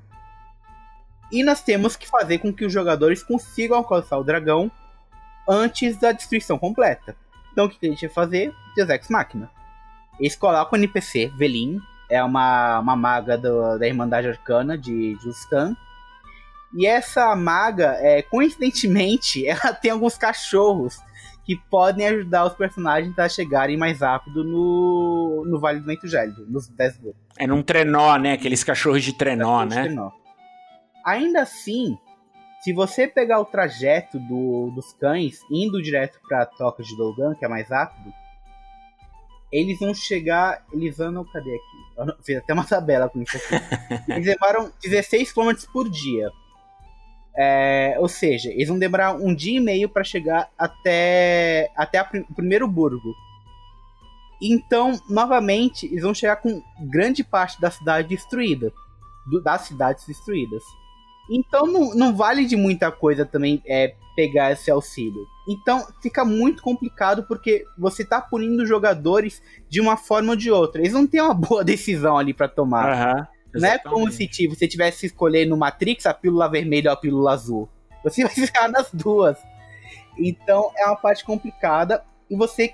[1.32, 4.71] E nós temos que fazer com que os jogadores consigam alcançar o dragão
[5.47, 7.15] antes da destruição completa.
[7.52, 8.54] Então o que a gente vai fazer?
[8.76, 9.50] Deus Ex Machina.
[10.19, 15.76] Eles colocam o NPC, Velin, é uma, uma maga do, da Irmandade Arcana de Juscan.
[16.74, 21.00] E essa maga, é, coincidentemente, ela tem alguns cachorros
[21.52, 26.46] que podem ajudar os personagens a chegarem mais rápido no, no Vale do Vento Gélido,
[26.50, 27.02] nos 10
[27.38, 28.32] É num trenó, né?
[28.32, 29.82] Aqueles cachorros de trenó, né?
[29.82, 30.12] De trenó.
[31.06, 31.98] Ainda assim,
[32.62, 37.36] se você pegar o trajeto do, dos cães indo direto para a toca de Dolgan,
[37.36, 38.14] que é mais rápido,
[39.52, 40.64] eles vão chegar.
[40.72, 41.26] Eles andam.
[41.34, 42.12] Cadê aqui?
[42.12, 43.56] Eu fiz até uma tabela com isso aqui.
[44.10, 46.32] eles levaram 16 km por dia.
[47.38, 52.34] É, ou seja, eles vão demorar um dia e meio para chegar até, até o
[52.36, 53.13] primeiro burgo.
[54.41, 58.74] Então, novamente, eles vão chegar com grande parte da cidade destruída.
[59.26, 60.63] Do, das cidades destruídas.
[61.30, 65.26] Então não, não vale de muita coisa também é, pegar esse auxílio.
[65.48, 70.82] Então fica muito complicado porque você tá punindo jogadores de uma forma ou de outra.
[70.82, 73.17] Eles não têm uma boa decisão ali para tomar.
[73.17, 73.26] Uhum.
[73.54, 76.94] Não é como se tipo, você tivesse que escolher no Matrix a pílula vermelha ou
[76.94, 77.70] a pílula azul.
[78.04, 79.38] Você vai ficar nas duas.
[80.18, 82.04] Então é uma parte complicada.
[82.30, 82.74] E você,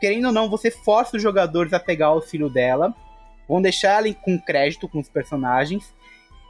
[0.00, 2.94] querendo ou não, você força os jogadores a pegar o auxílio dela.
[3.48, 5.92] Vão deixar ela com crédito com os personagens.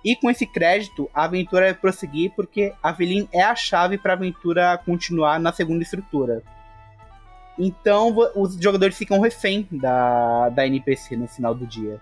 [0.05, 4.13] E com esse crédito, a aventura vai prosseguir porque a Velin é a chave para
[4.13, 6.43] a aventura continuar na segunda estrutura.
[7.59, 12.01] Então os jogadores ficam refém da, da NPC no final do dia.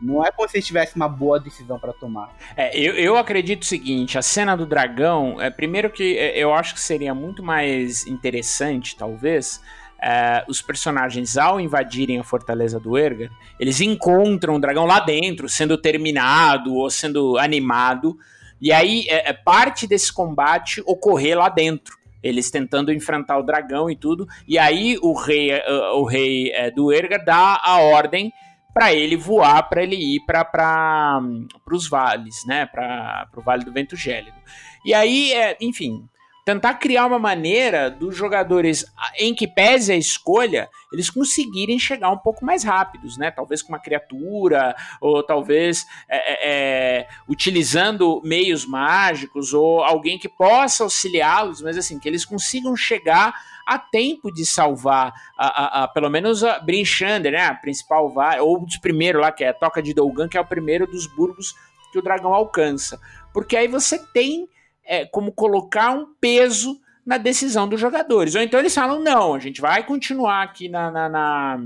[0.00, 2.34] Não é como se tivesse uma boa decisão para tomar.
[2.56, 6.52] É, eu, eu acredito o seguinte: a cena do dragão, é, primeiro que é, eu
[6.52, 9.60] acho que seria muito mais interessante, talvez,
[10.02, 15.48] é, os personagens, ao invadirem a fortaleza do Ergar, eles encontram o dragão lá dentro,
[15.48, 18.16] sendo terminado ou sendo animado.
[18.60, 23.90] E aí, é, é parte desse combate ocorrer lá dentro eles tentando enfrentar o dragão
[23.90, 24.26] e tudo.
[24.48, 28.32] E aí o rei, uh, o rei do Ergar dá a ordem
[28.74, 31.22] para ele voar, para ele ir para
[31.70, 32.66] os vales, né?
[32.66, 34.36] Para o Vale do Vento Gélido.
[34.84, 36.08] E aí, é, enfim,
[36.44, 38.84] tentar criar uma maneira dos jogadores,
[39.18, 43.30] em que pese a escolha, eles conseguirem chegar um pouco mais rápidos, né?
[43.30, 50.28] Talvez com uma criatura, ou talvez é, é, é utilizando meios mágicos, ou alguém que
[50.28, 53.34] possa auxiliá-los, mas assim, que eles consigam chegar
[53.66, 57.46] a tempo de salvar, a, a, a pelo menos a Brinchander, né?
[57.46, 60.40] A principal vai, ou dos primeiros lá, que é a Toca de Dolgan, que é
[60.40, 61.54] o primeiro dos burgos
[61.92, 63.00] que o dragão alcança.
[63.32, 64.48] Porque aí você tem
[64.84, 68.34] é, como colocar um peso na decisão dos jogadores.
[68.34, 71.60] Ou então eles falam: não, a gente vai continuar aqui na, na, na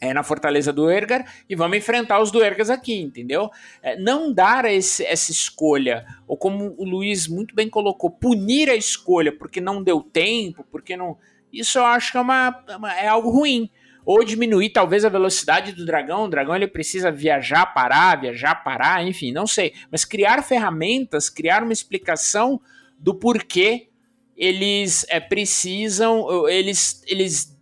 [0.00, 3.50] é, na Fortaleza do Ergar e vamos enfrentar os do Ergas aqui, entendeu?
[3.82, 8.76] É, não dar esse, essa escolha, ou como o Luiz muito bem colocou, punir a
[8.76, 11.16] escolha porque não deu tempo, porque não.
[11.52, 12.64] Isso eu acho que é, uma,
[12.98, 13.70] é algo ruim.
[14.04, 16.24] Ou diminuir talvez a velocidade do dragão.
[16.24, 19.74] O dragão ele precisa viajar, parar, viajar, parar, enfim, não sei.
[19.90, 22.58] Mas criar ferramentas, criar uma explicação
[22.98, 23.88] do porquê
[24.34, 27.57] eles é, precisam, eles, eles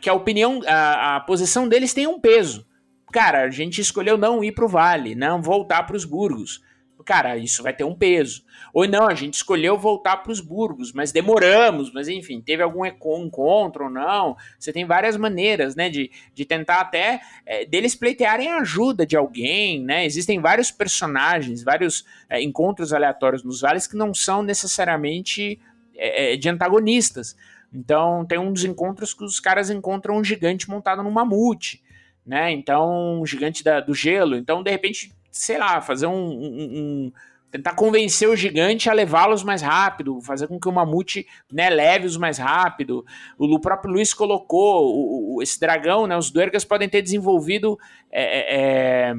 [0.00, 2.66] que a opinião, a, a posição deles tem um peso.
[3.12, 6.62] Cara, a gente escolheu não ir para o vale, não voltar para os burgos.
[7.04, 8.44] cara, isso vai ter um peso.
[8.74, 12.84] Ou não, a gente escolheu voltar para os burgos, mas demoramos, mas enfim, teve algum
[12.84, 14.36] encontro ou não.
[14.58, 19.16] Você tem várias maneiras, né, de, de tentar até é, deles pleitearem a ajuda de
[19.16, 20.04] alguém, né?
[20.04, 25.60] Existem vários personagens, vários é, encontros aleatórios nos vales que não são necessariamente
[25.94, 27.36] é, é de antagonistas.
[27.76, 31.84] Então, tem um dos encontros que os caras encontram um gigante montado num mamute,
[32.24, 32.50] né?
[32.50, 34.34] Então, um gigante da, do gelo.
[34.34, 37.12] Então, de repente, sei lá, fazer um, um, um
[37.50, 42.16] tentar convencer o gigante a levá-los mais rápido, fazer com que o mamute né, leve-os
[42.16, 43.04] mais rápido.
[43.38, 47.78] O, próprio Luiz colocou o, o, esse dragão, né, os Duergas podem ter desenvolvido
[48.10, 49.14] é, é, é,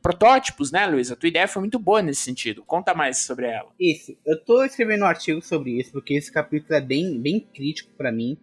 [0.00, 1.10] protótipos, né, Luiz?
[1.10, 2.62] A tua ideia foi muito boa nesse sentido.
[2.64, 3.68] Conta mais sobre ela.
[3.78, 7.90] Isso, eu tô escrevendo um artigo sobre isso, porque esse capítulo é bem, bem crítico
[7.96, 8.38] para mim.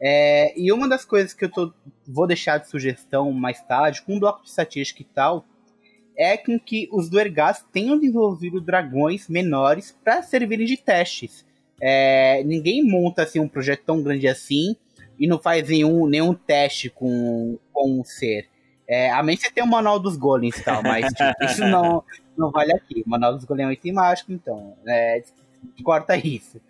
[0.00, 1.72] É, e uma das coisas que eu tô,
[2.06, 5.46] vou deixar de sugestão mais tarde, com um bloco de estatística e tal,
[6.16, 11.44] é com que os Duergas tenham desenvolvido dragões menores para servirem de testes.
[11.80, 14.76] É, ninguém monta assim, um projeto tão grande assim
[15.18, 18.48] e não faz nenhum, nenhum teste com, com um ser.
[18.86, 21.66] É, a menos que você tenha o manual dos golems e tal, mas tipo, isso
[21.66, 22.04] não,
[22.36, 23.02] não vale aqui.
[23.04, 25.22] O manual dos golems é item mágico, então é,
[25.82, 26.60] corta isso.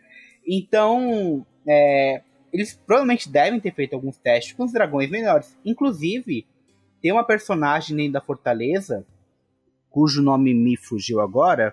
[0.46, 5.56] Então, é, eles provavelmente devem ter feito alguns testes com os dragões menores.
[5.64, 6.46] Inclusive,
[7.02, 9.04] tem uma personagem dentro da fortaleza
[9.94, 11.72] cujo nome me fugiu agora,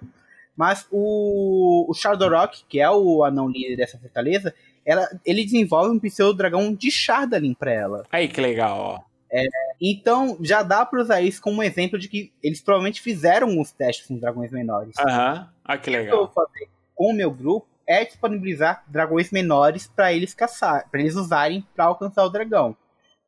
[0.55, 4.53] mas o, o Shardorok, que é o anão líder dessa fortaleza,
[4.85, 8.05] ela, ele desenvolve um pseudo-dragão de Shardalin pra ela.
[8.11, 8.99] Aí que legal, ó.
[9.33, 9.43] É,
[9.81, 13.71] então já dá pra usar isso como um exemplo de que eles provavelmente fizeram os
[13.71, 14.93] testes com dragões menores.
[14.99, 15.47] Aham, uhum.
[15.63, 16.05] ah, que legal.
[16.05, 20.35] O que eu vou fazer com o meu grupo é disponibilizar dragões menores para eles
[20.35, 22.77] caçar, para eles usarem para alcançar o dragão.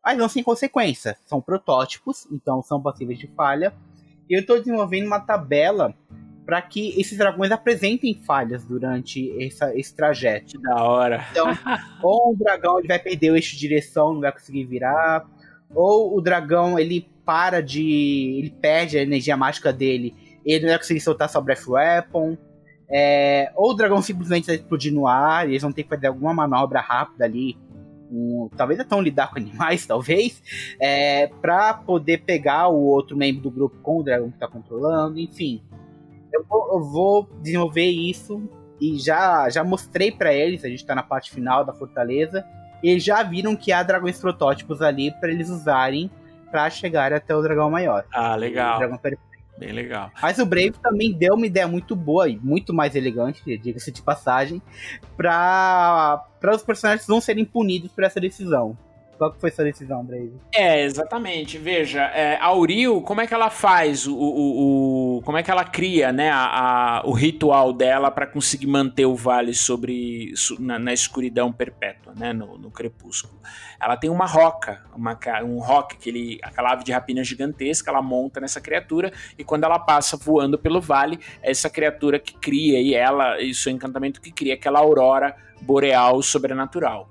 [0.05, 3.73] Mas não sem consequência, são protótipos, então são passíveis de falha
[4.33, 5.93] eu estou desenvolvendo uma tabela
[6.45, 10.57] para que esses dragões apresentem falhas durante essa, esse trajeto.
[10.57, 11.25] Que da hora.
[11.31, 11.47] Então,
[12.03, 15.25] ou o dragão ele vai perder o eixo de direção, não vai conseguir virar,
[15.73, 18.37] ou o dragão ele para de.
[18.37, 20.13] ele perde a energia mágica dele,
[20.45, 22.37] ele não vai conseguir soltar sua Breath Weapon.
[22.95, 26.07] É, ou o dragão simplesmente vai explodir no ar, e eles vão ter que fazer
[26.07, 27.57] alguma manobra rápida ali
[28.13, 30.41] com, talvez até um lidar com animais, talvez,
[30.79, 35.19] é, para poder pegar o outro membro do grupo com o dragão que está controlando,
[35.19, 35.63] enfim.
[36.31, 38.47] Eu vou, eu vou, desenvolver isso
[38.79, 42.45] e já, já mostrei para eles, a gente está na parte final da fortaleza,
[42.83, 46.11] e eles já viram que há dragões protótipos ali para eles usarem
[46.51, 48.05] para chegar até o dragão maior.
[48.13, 48.75] Ah, legal.
[48.75, 48.97] O dragão
[49.57, 50.11] Bem legal.
[50.21, 54.01] Mas o Brave também deu uma ideia muito boa e muito mais elegante, diga-se de
[54.01, 54.61] passagem,
[55.15, 58.77] para os personagens não serem punidos por essa decisão.
[59.17, 60.33] Qual foi sua decisão, Brave?
[60.53, 61.57] É, exatamente.
[61.57, 65.51] Veja, é, a Auril, como é que ela faz o, o, o como é que
[65.51, 70.79] ela cria, né, a, a o ritual dela para conseguir manter o vale sobre na,
[70.79, 73.39] na escuridão perpétua, né, no, no, crepúsculo?
[73.79, 78.39] Ela tem uma roca, uma, um rock, aquele, aquela ave de rapina gigantesca, ela monta
[78.39, 82.93] nessa criatura e quando ela passa voando pelo vale, é essa criatura que cria e
[82.93, 87.09] ela e seu encantamento que cria aquela aurora boreal sobrenatural.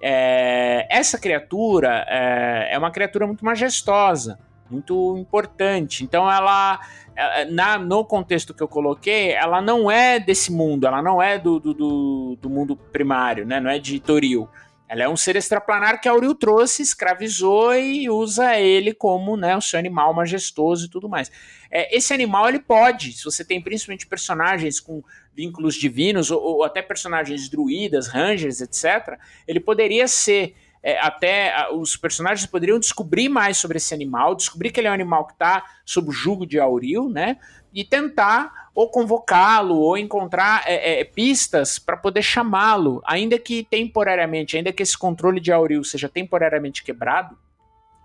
[0.00, 4.38] É, essa criatura é, é, uma criatura muito majestosa,
[4.70, 6.04] muito importante.
[6.04, 6.78] Então ela,
[7.16, 11.38] é, na, no contexto que eu coloquei, ela não é desse mundo, ela não é
[11.38, 13.60] do, do, do mundo primário, né?
[13.60, 14.48] não é de Toril.
[14.86, 19.60] Ela é um ser extraplanar que Auril trouxe, escravizou e usa ele como né, o
[19.60, 21.32] seu animal majestoso e tudo mais.
[21.70, 25.02] É, esse animal ele pode, se você tem principalmente personagens com
[25.34, 31.96] vínculos divinos ou, ou até personagens druidas, rangers, etc., ele poderia ser é, até os
[31.96, 35.64] personagens poderiam descobrir mais sobre esse animal, descobrir que ele é um animal que está
[35.82, 37.38] sob o jugo de Auril, né?
[37.72, 44.58] E tentar ou convocá-lo ou encontrar é, é, pistas para poder chamá-lo, ainda que temporariamente,
[44.58, 47.34] ainda que esse controle de Auril seja temporariamente quebrado,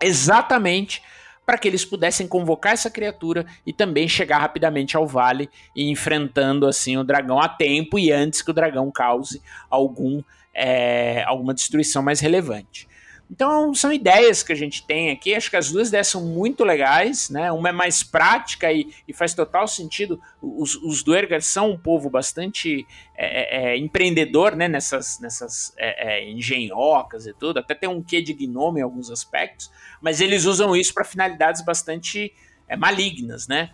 [0.02, 1.04] exatamente
[1.50, 6.68] para que eles pudessem convocar essa criatura e também chegar rapidamente ao vale e enfrentando
[6.68, 10.22] assim o dragão a tempo e antes que o dragão cause algum
[10.54, 12.88] é, alguma destruição mais relevante.
[13.32, 15.36] Então são ideias que a gente tem aqui.
[15.36, 17.52] Acho que as duas ideias são muito legais, né?
[17.52, 20.20] Uma é mais prática e, e faz total sentido.
[20.42, 21.04] Os, os
[21.44, 24.68] são um povo bastante é, é, é empreendedor, né?
[24.68, 27.60] Nessas, nessas é, é, engenhocas e tudo.
[27.60, 29.72] Até tem um quê de gnome em alguns aspectos,
[30.02, 32.34] mas eles usam isso para finalidades bastante
[32.68, 33.70] é, malignas, né?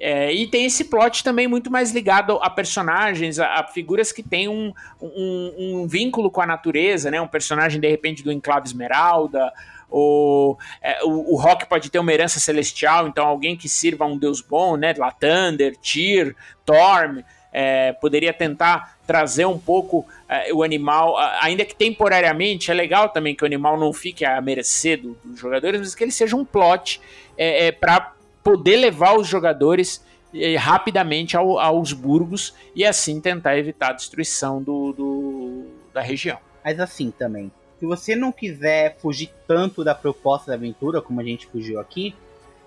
[0.00, 4.22] É, e tem esse plot também muito mais ligado a personagens, a, a figuras que
[4.22, 7.20] têm um, um, um, vínculo com a natureza, né?
[7.20, 9.52] Um personagem, de repente, do Enclave Esmeralda,
[9.90, 14.08] ou é, o, o, Rock pode ter uma herança celestial, então alguém que sirva a
[14.08, 14.94] um deus bom, né?
[14.96, 16.34] Latander, Tyr,
[16.64, 17.20] Torm,
[17.52, 23.34] é, poderia tentar trazer um pouco é, o animal, ainda que temporariamente, é legal também
[23.34, 26.44] que o animal não fique à mercê do, dos jogadores, mas que ele seja um
[26.44, 27.02] plot
[27.36, 33.58] é, é para poder levar os jogadores eh, rapidamente ao, aos burgos e assim tentar
[33.58, 36.38] evitar a destruição do, do, da região.
[36.64, 41.24] Mas assim também, se você não quiser fugir tanto da proposta da aventura, como a
[41.24, 42.14] gente fugiu aqui,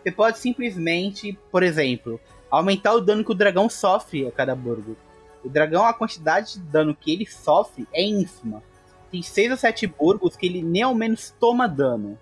[0.01, 2.19] você pode simplesmente, por exemplo,
[2.49, 4.97] aumentar o dano que o dragão sofre a cada burgo.
[5.43, 8.61] O dragão, a quantidade de dano que ele sofre é ínfima.
[9.11, 12.17] Tem 6 ou 7 burgos que ele nem ao menos toma dano.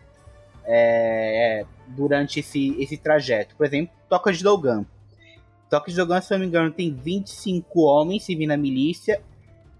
[0.65, 3.55] É, é, durante esse, esse trajeto.
[3.55, 4.85] Por exemplo, Toca de Dogan.
[5.69, 9.21] Toca de Dogan, se não me engano, tem 25 homens se vir na milícia.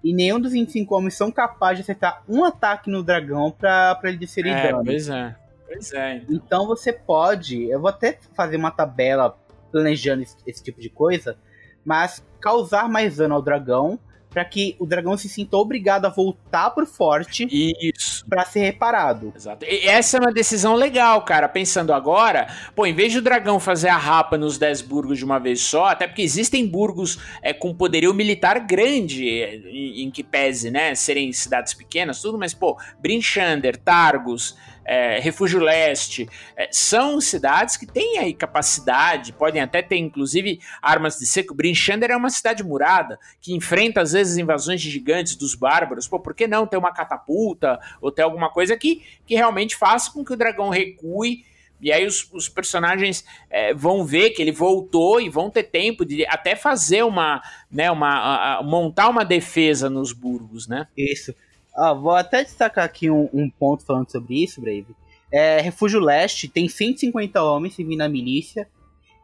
[0.03, 4.09] E nenhum dos 25 homens são capazes de acertar um ataque no dragão pra, pra
[4.09, 4.83] ele descer é, dano.
[4.83, 5.35] Pois é.
[5.67, 6.15] Pois é.
[6.15, 6.35] Então.
[6.35, 6.67] então.
[6.67, 7.63] você pode.
[7.69, 9.37] Eu vou até fazer uma tabela
[9.71, 11.37] planejando esse, esse tipo de coisa.
[11.85, 13.99] Mas causar mais dano ao dragão
[14.31, 18.25] para que o dragão se sinta obrigado a voltar pro forte Isso.
[18.27, 19.33] para ser reparado.
[19.35, 19.65] Exato.
[19.65, 21.49] E essa é uma decisão legal, cara.
[21.49, 25.25] Pensando agora, pô, em vez de o dragão fazer a rapa nos 10 burgos de
[25.25, 30.23] uma vez só, até porque existem burgos é, com poderio militar grande, em, em, que
[30.23, 34.55] pese, né, serem cidades pequenas, tudo, mas, pô, Brinchander, Targus,
[34.85, 41.17] é, Refúgio Leste, é, são cidades que têm aí capacidade, podem até ter inclusive armas
[41.17, 41.53] de seco.
[41.53, 46.07] Brinchander é uma cidade murada que enfrenta às vezes invasões de gigantes dos bárbaros.
[46.07, 50.11] Pô, por que não ter uma catapulta ou ter alguma coisa que, que realmente faça
[50.11, 51.45] com que o dragão recue?
[51.81, 56.05] E aí os, os personagens é, vão ver que ele voltou e vão ter tempo
[56.05, 60.87] de até fazer uma, né, uma a, a, montar uma defesa nos burgos, né?
[60.95, 61.33] Isso.
[61.75, 64.87] Ah, vou até destacar aqui um, um, ponto falando sobre isso, Brave.
[65.31, 68.67] É, Refúgio Leste tem 150 homens se vir na milícia.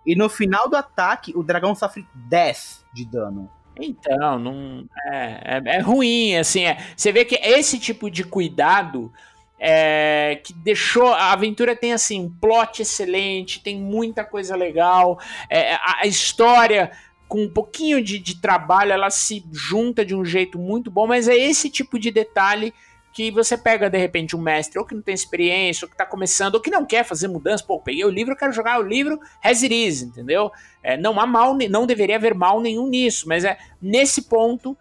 [0.05, 3.49] E no final do ataque, o dragão sofre 10 de dano.
[3.79, 9.11] Então, não é, é, é ruim, assim, é, você vê que esse tipo de cuidado
[9.59, 15.19] é, que deixou a aventura tem assim um plot excelente, tem muita coisa legal,
[15.49, 16.91] é, a, a, história
[17.27, 21.27] com um pouquinho de, de trabalho, ela se junta de um jeito muito bom, mas
[21.27, 22.73] é esse tipo de detalhe
[23.13, 26.05] que você pega de repente um mestre ou que não tem experiência, ou que está
[26.05, 29.19] começando, ou que não quer fazer mudança, pô, peguei o livro, quero jogar o livro
[29.43, 30.51] as it is, entendeu?
[30.83, 34.77] É, não há mal, não deveria haver mal nenhum nisso, mas é nesse ponto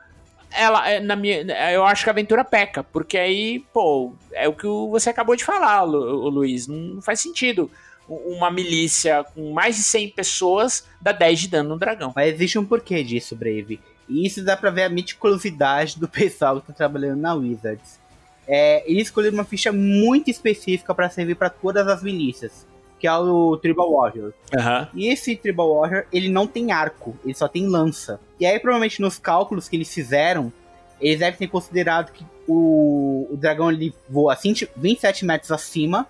[0.51, 1.43] ela é, na minha,
[1.73, 5.45] eu acho que a aventura peca, porque aí, pô, é o que você acabou de
[5.45, 7.71] falar, Lu, Luiz, não faz sentido
[8.09, 12.13] uma milícia com mais de 100 pessoas dá 10 de dano no dragão.
[12.15, 13.81] Mas existe um porquê disso, Brave.
[14.09, 17.99] E isso dá pra ver a meticulosidade do pessoal que tá trabalhando na Wizards.
[18.47, 22.65] É, eles escolheram uma ficha muito específica para servir para todas as milícias,
[22.99, 24.33] que é o Tribal Warrior.
[24.55, 24.87] Uhum.
[24.95, 28.21] E esse Tribal Warrior, ele não tem arco, ele só tem lança.
[28.39, 30.53] E aí, provavelmente, nos cálculos que eles fizeram,
[31.01, 34.39] eles devem ter considerado que o, o dragão ele voa
[34.77, 36.07] 27 metros acima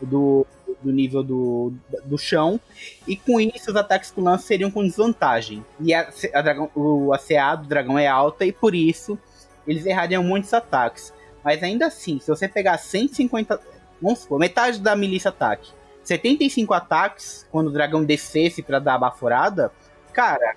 [0.00, 0.46] do,
[0.82, 1.72] do nível do,
[2.04, 2.60] do chão,
[3.06, 5.64] e com isso os ataques com lança seriam com desvantagem.
[5.80, 9.18] E a, a dragão, o ACA do dragão é alta, e por isso
[9.66, 11.12] eles errariam muitos ataques.
[11.44, 13.60] Mas ainda assim, se você pegar 150.
[14.00, 15.70] Vamos supor, metade da milícia ataque.
[16.02, 19.70] 75 ataques, quando o dragão descesse para dar a baforada,
[20.12, 20.56] cara,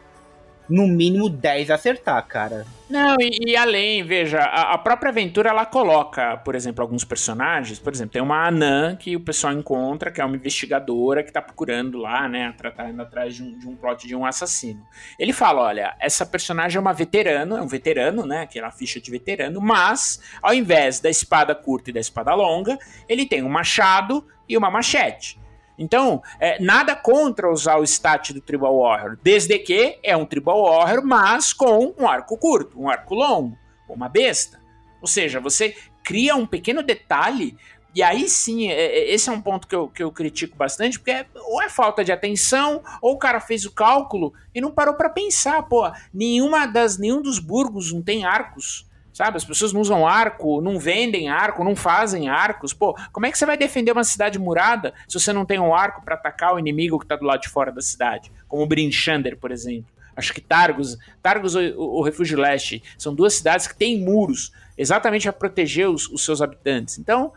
[0.69, 2.65] no mínimo 10 acertar, cara.
[2.89, 7.79] Não, e, e além, veja, a, a, própria aventura ela coloca, por exemplo, alguns personagens.
[7.79, 11.41] Por exemplo, tem uma Anã que o pessoal encontra, que é uma investigadora que tá
[11.41, 14.85] procurando lá, né, tratando atrás de um, de um plot de um assassino.
[15.17, 19.09] Ele fala: olha, essa personagem é uma veterano, é um veterano, né, aquela ficha de
[19.09, 22.77] veterano, mas ao invés da espada curta e da espada longa,
[23.09, 25.41] ele tem um machado e uma machete.
[25.77, 30.63] Então, é, nada contra usar o stat do Tribal Warrior, desde que é um Tribal
[30.63, 33.57] Warrior, mas com um arco curto, um arco longo,
[33.89, 34.59] uma besta.
[35.01, 37.57] Ou seja, você cria um pequeno detalhe,
[37.95, 40.97] e aí sim, é, é, esse é um ponto que eu, que eu critico bastante,
[40.97, 44.71] porque é, ou é falta de atenção, ou o cara fez o cálculo e não
[44.71, 48.87] parou para pensar, pô, nenhuma das, nenhum dos burgos não tem arcos.
[49.13, 52.73] Sabe, as pessoas não usam arco, não vendem arco, não fazem arcos.
[52.73, 55.73] Pô, como é que você vai defender uma cidade murada se você não tem um
[55.73, 58.31] arco para atacar o inimigo que tá do lado de fora da cidade?
[58.47, 59.85] Como Brinchander, por exemplo.
[60.15, 65.23] Acho que Targus, Targus ou o Refúgio Leste são duas cidades que têm muros exatamente
[65.23, 66.97] para proteger os, os, seus habitantes.
[66.97, 67.33] Então,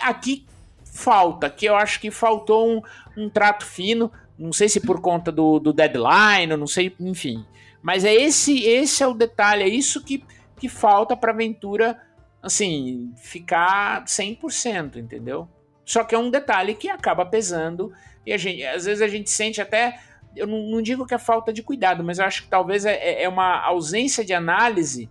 [0.00, 0.46] aqui
[0.84, 2.82] falta, que eu acho que faltou um,
[3.16, 7.44] um trato fino Não sei se por conta do, do deadline, não sei, enfim.
[7.82, 10.24] Mas é esse, esse é o detalhe, é isso que,
[10.56, 12.00] que falta para a aventura,
[12.42, 15.48] assim, ficar 100%, entendeu?
[15.84, 17.92] Só que é um detalhe que acaba pesando
[18.26, 20.00] e a gente, às vezes a gente sente até,
[20.34, 22.94] eu não, não digo que é falta de cuidado, mas eu acho que talvez é,
[22.94, 25.08] é, é uma ausência de análise,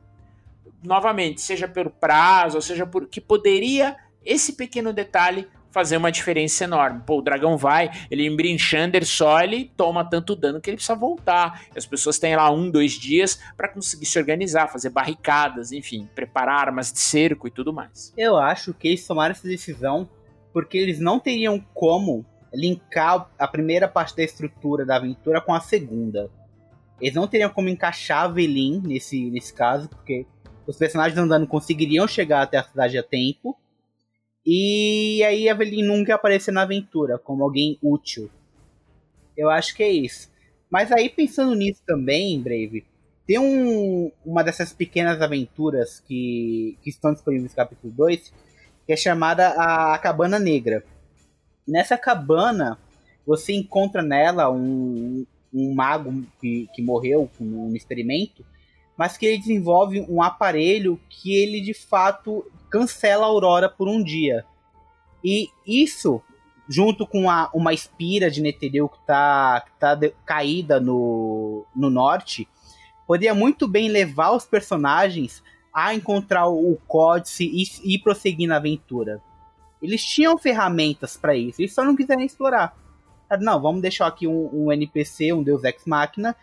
[0.83, 6.63] novamente, seja pelo prazo, ou seja por que poderia esse pequeno detalhe fazer uma diferença
[6.63, 7.01] enorme.
[7.05, 11.65] Pô, o dragão vai, ele embrinchander só, ele toma tanto dano que ele precisa voltar.
[11.75, 16.67] As pessoas têm lá um, dois dias para conseguir se organizar, fazer barricadas, enfim, preparar
[16.67, 18.13] armas de cerco e tudo mais.
[18.15, 20.07] Eu acho que eles tomaram essa decisão
[20.53, 25.59] porque eles não teriam como linkar a primeira parte da estrutura da aventura com a
[25.59, 26.31] segunda.
[27.01, 30.25] Eles não teriam como encaixar a Velin nesse, nesse caso, porque
[30.65, 33.57] os personagens andando conseguiriam chegar até a cidade a tempo
[34.45, 38.29] e aí Evelyn nunca aparecer na aventura como alguém útil.
[39.35, 40.29] Eu acho que é isso.
[40.69, 42.85] Mas aí pensando nisso também, Brave,
[43.25, 48.31] tem um, uma dessas pequenas aventuras que, que estão disponíveis no capítulo 2,
[48.85, 50.83] que é chamada a Cabana Negra.
[51.67, 52.77] Nessa cabana,
[53.25, 58.45] você encontra nela um, um mago que, que morreu com um experimento,
[58.95, 62.45] mas que ele desenvolve um aparelho que ele de fato
[62.75, 64.45] cancela a Aurora por um dia.
[65.23, 66.21] E isso,
[66.67, 72.45] junto com a, uma espira de Netheril que está tá, tá caída no, no norte,
[73.07, 75.41] poderia muito bem levar os personagens
[75.73, 79.21] a encontrar o Códice e, e prosseguir na aventura.
[79.81, 82.75] Eles tinham ferramentas para isso, eles só não quiseram explorar.
[83.39, 86.35] Não, vamos deixar aqui um, um NPC, um Deus Ex Machina,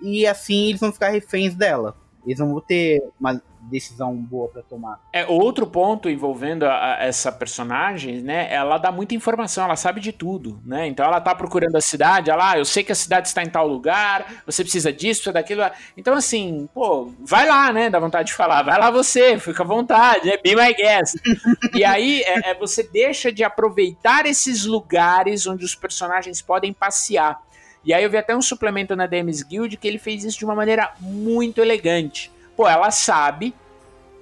[0.00, 1.96] e assim eles vão ficar reféns dela.
[2.24, 5.00] Eles vão ter uma decisão boa para tomar.
[5.12, 8.52] É outro ponto envolvendo a, a, essa personagem, né?
[8.52, 10.86] Ela dá muita informação, ela sabe de tudo, né?
[10.86, 13.50] Então ela tá procurando a cidade, ela, ah, eu sei que a cidade está em
[13.50, 15.62] tal lugar, você precisa disso, precisa daquilo.
[15.96, 17.90] Então assim, pô, vai lá, né?
[17.90, 21.16] Dá vontade de falar, vai lá você, fica à vontade, é be my guest.
[21.74, 27.40] e aí é, é, você deixa de aproveitar esses lugares onde os personagens podem passear.
[27.84, 30.44] E aí eu vi até um suplemento na DMs Guild que ele fez isso de
[30.44, 32.30] uma maneira muito elegante.
[32.60, 33.54] Pô, ela sabe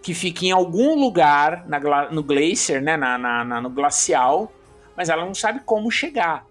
[0.01, 4.53] que fica em algum lugar na, no glacier, né, na, na, na, no glacial,
[4.97, 6.47] mas ela não sabe como chegar.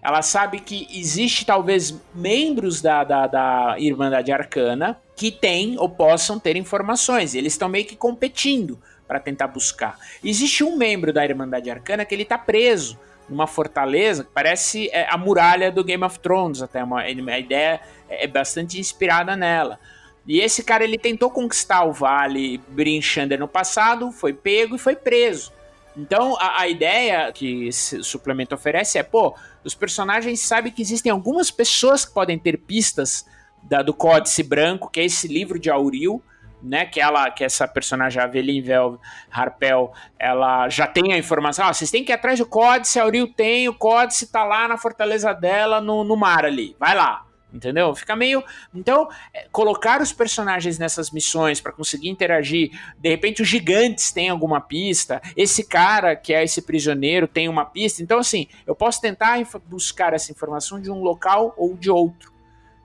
[0.00, 6.38] Ela sabe que existe talvez membros da, da, da Irmandade Arcana que têm ou possam
[6.38, 7.34] ter informações.
[7.34, 9.98] Eles estão meio que competindo para tentar buscar.
[10.22, 12.96] Existe um membro da Irmandade Arcana que ele está preso
[13.28, 17.80] numa fortaleza que parece é, a muralha do Game of Thrones, até uma, a ideia
[18.08, 19.80] é bastante inspirada nela.
[20.26, 24.96] E esse cara ele tentou conquistar o Vale Brinchander no passado, foi pego e foi
[24.96, 25.52] preso.
[25.96, 31.12] Então a, a ideia que esse suplemento oferece é, pô, os personagens sabem que existem
[31.12, 33.26] algumas pessoas que podem ter pistas
[33.62, 36.22] da, do Códice Branco, que é esse livro de Auril,
[36.62, 38.98] né, que ela, que essa personagem Aveline Vel
[39.30, 43.02] Harpel, ela já tem a informação, ah, vocês têm que ir atrás do códice, a
[43.02, 47.26] Auril tem, o códice tá lá na fortaleza dela, no, no mar ali, vai lá,
[47.54, 47.94] entendeu?
[47.94, 48.42] Fica meio,
[48.74, 54.28] então, é, colocar os personagens nessas missões para conseguir interagir, de repente os gigantes têm
[54.28, 59.00] alguma pista, esse cara que é esse prisioneiro tem uma pista, então assim, eu posso
[59.00, 62.34] tentar buscar essa informação de um local ou de outro,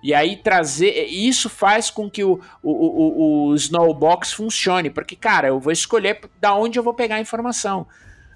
[0.02, 1.08] e aí trazer.
[1.08, 4.90] Isso faz com que o, o, o, o Snowbox funcione.
[4.90, 7.86] Porque, cara, eu vou escolher da onde eu vou pegar a informação.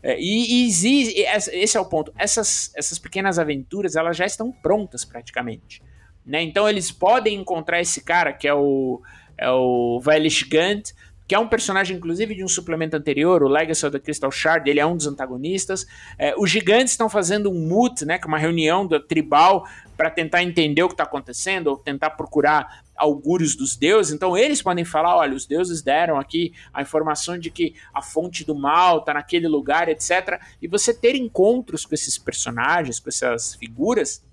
[0.02, 1.24] É, e, e.
[1.54, 2.14] Esse é o ponto.
[2.18, 5.82] Essas, essas pequenas aventuras elas já estão prontas praticamente.
[6.26, 6.41] Né?
[6.41, 9.01] Então eles podem encontrar esse cara que é o,
[9.38, 10.93] é o Vailish Gant,
[11.28, 14.69] que é um personagem, inclusive, de um suplemento anterior, o Legacy of the Crystal Shard,
[14.69, 15.88] ele é um dos antagonistas.
[16.19, 19.65] É, os gigantes estão fazendo um moot, né, é uma reunião do tribal
[19.95, 24.13] para tentar entender o que está acontecendo, ou tentar procurar augúrios dos deuses.
[24.13, 28.45] Então eles podem falar, olha, os deuses deram aqui a informação de que a fonte
[28.45, 30.39] do mal está naquele lugar, etc.
[30.61, 34.24] E você ter encontros com esses personagens, com essas figuras,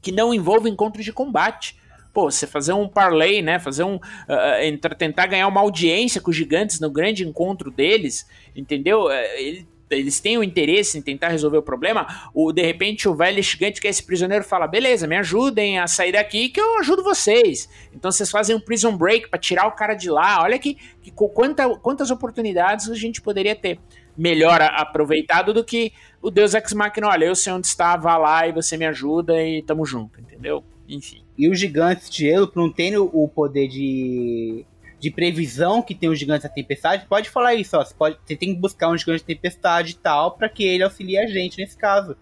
[0.00, 1.78] que não envolvem encontros de combate
[2.12, 3.58] pô, você fazer um parlay, né?
[3.58, 3.94] Fazer um.
[3.94, 9.10] Uh, tentar ganhar uma audiência com os gigantes no grande encontro deles, entendeu?
[9.10, 12.30] Ele, eles têm o interesse em tentar resolver o problema.
[12.32, 15.86] O, de repente, o velho gigante, que é esse prisioneiro, fala: beleza, me ajudem a
[15.86, 17.68] sair daqui que eu ajudo vocês.
[17.92, 20.42] Então vocês fazem um prison break para tirar o cara de lá.
[20.42, 23.78] Olha que, que quanta, quantas oportunidades a gente poderia ter
[24.16, 27.08] melhor aproveitado do que o Deus Ex Machina.
[27.08, 30.64] Olha, eu sei onde está, vá lá e você me ajuda e tamo junto, entendeu?
[30.88, 31.22] Enfim.
[31.38, 34.64] E os gigantes de gelo, por não terem o poder de,
[34.98, 37.84] de previsão que tem os gigantes da tempestade, pode falar isso, ó.
[37.84, 40.82] Você, pode, você tem que buscar um gigante de tempestade e tal, para que ele
[40.82, 42.16] auxilie a gente nesse caso.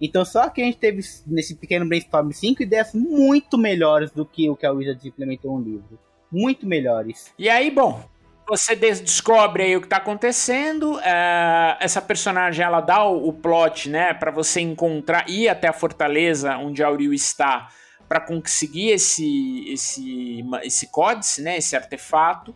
[0.00, 4.48] Então só que a gente teve nesse pequeno brainstorm cinco ideias muito melhores do que
[4.48, 5.98] o que a Wizards implementou no livro.
[6.32, 7.34] Muito melhores.
[7.38, 8.02] E aí, bom,
[8.50, 10.98] você descobre aí o que tá acontecendo.
[11.00, 15.72] É, essa personagem ela dá o, o plot, né, para você encontrar ir até a
[15.72, 17.68] fortaleza onde Auril está
[18.08, 22.52] para conseguir esse esse esse códice, né, esse artefato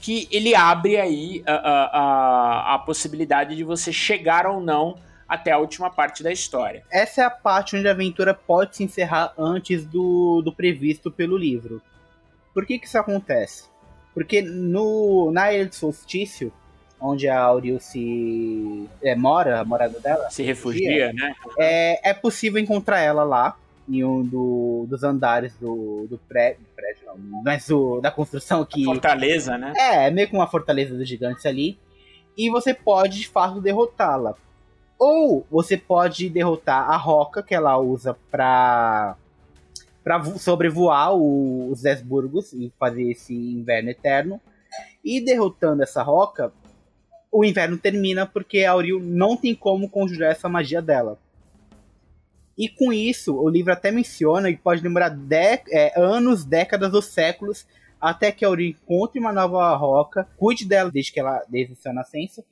[0.00, 5.52] que ele abre aí a, a, a, a possibilidade de você chegar ou não até
[5.52, 6.82] a última parte da história.
[6.90, 11.36] Essa é a parte onde a aventura pode se encerrar antes do, do previsto pelo
[11.36, 11.82] livro.
[12.54, 13.64] Por que, que isso acontece?
[14.16, 16.50] Porque no, na Ilha de Solstício,
[16.98, 21.34] onde a Auril se é, mora, a morada dela, se refugia, né?
[21.58, 27.02] É, é possível encontrar ela lá, em um do, dos andares do, do prédio, prédio
[27.04, 28.84] não, mas do, da construção que.
[28.84, 29.74] A fortaleza, né?
[29.76, 31.78] É, é meio que uma fortaleza dos gigantes ali.
[32.38, 34.34] E você pode, de fato, derrotá-la.
[34.98, 39.14] Ou você pode derrotar a roca que ela usa pra,
[40.06, 44.40] pra sobrevoar os Esburgos e fazer esse inverno eterno.
[45.04, 46.52] E derrotando essa roca,
[47.32, 51.18] o inverno termina porque a Auril não tem como conjurar essa magia dela.
[52.56, 55.34] E com isso, o livro até menciona que pode demorar de
[55.72, 57.66] é, anos, décadas ou séculos
[58.00, 61.92] até que a Auril encontre uma nova roca, cuide dela desde que ela desde sua
[61.92, 62.44] nascença,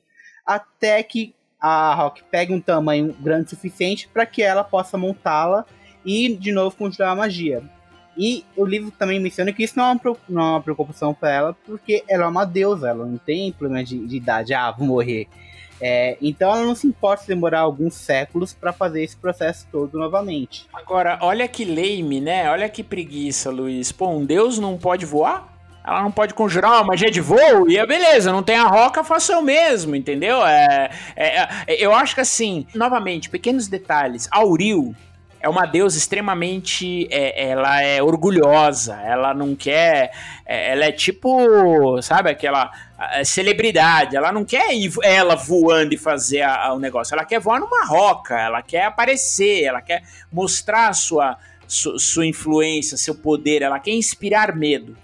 [0.45, 5.65] até que a Rock pegue um tamanho grande o suficiente para que ela possa montá-la
[6.05, 7.63] e de novo conjurar a magia.
[8.17, 11.31] E o livro também menciona que isso não é uma, não é uma preocupação para
[11.31, 14.87] ela, porque ela é uma deusa, ela não tem problema de, de idade, ah, vou
[14.87, 15.27] morrer.
[15.81, 19.99] É, então ela não se importa se demorar alguns séculos para fazer esse processo todo
[19.99, 20.65] novamente.
[20.73, 22.49] Agora, olha que lame, né?
[22.49, 23.91] Olha que preguiça, Luiz.
[23.91, 25.53] Pô, um deus não pode voar?
[25.87, 29.03] ela não pode conjurar uma magia de voo, e é beleza, não tem a roca,
[29.03, 30.43] faço eu mesmo, entendeu?
[30.43, 34.27] É, é, é, eu acho que assim, novamente, pequenos detalhes.
[34.31, 34.95] Auril
[35.45, 37.07] é uma deusa extremamente.
[37.11, 40.11] É, ela é orgulhosa, ela não quer.
[40.43, 42.71] É, ela é tipo, sabe, aquela
[43.23, 44.15] celebridade.
[44.15, 47.13] Ela não quer ir ela voando e fazer a, a, o negócio.
[47.13, 50.01] Ela quer voar numa roca, ela quer aparecer, ela quer
[50.33, 51.37] mostrar sua,
[51.67, 54.97] su, sua influência, seu poder, ela quer inspirar medo.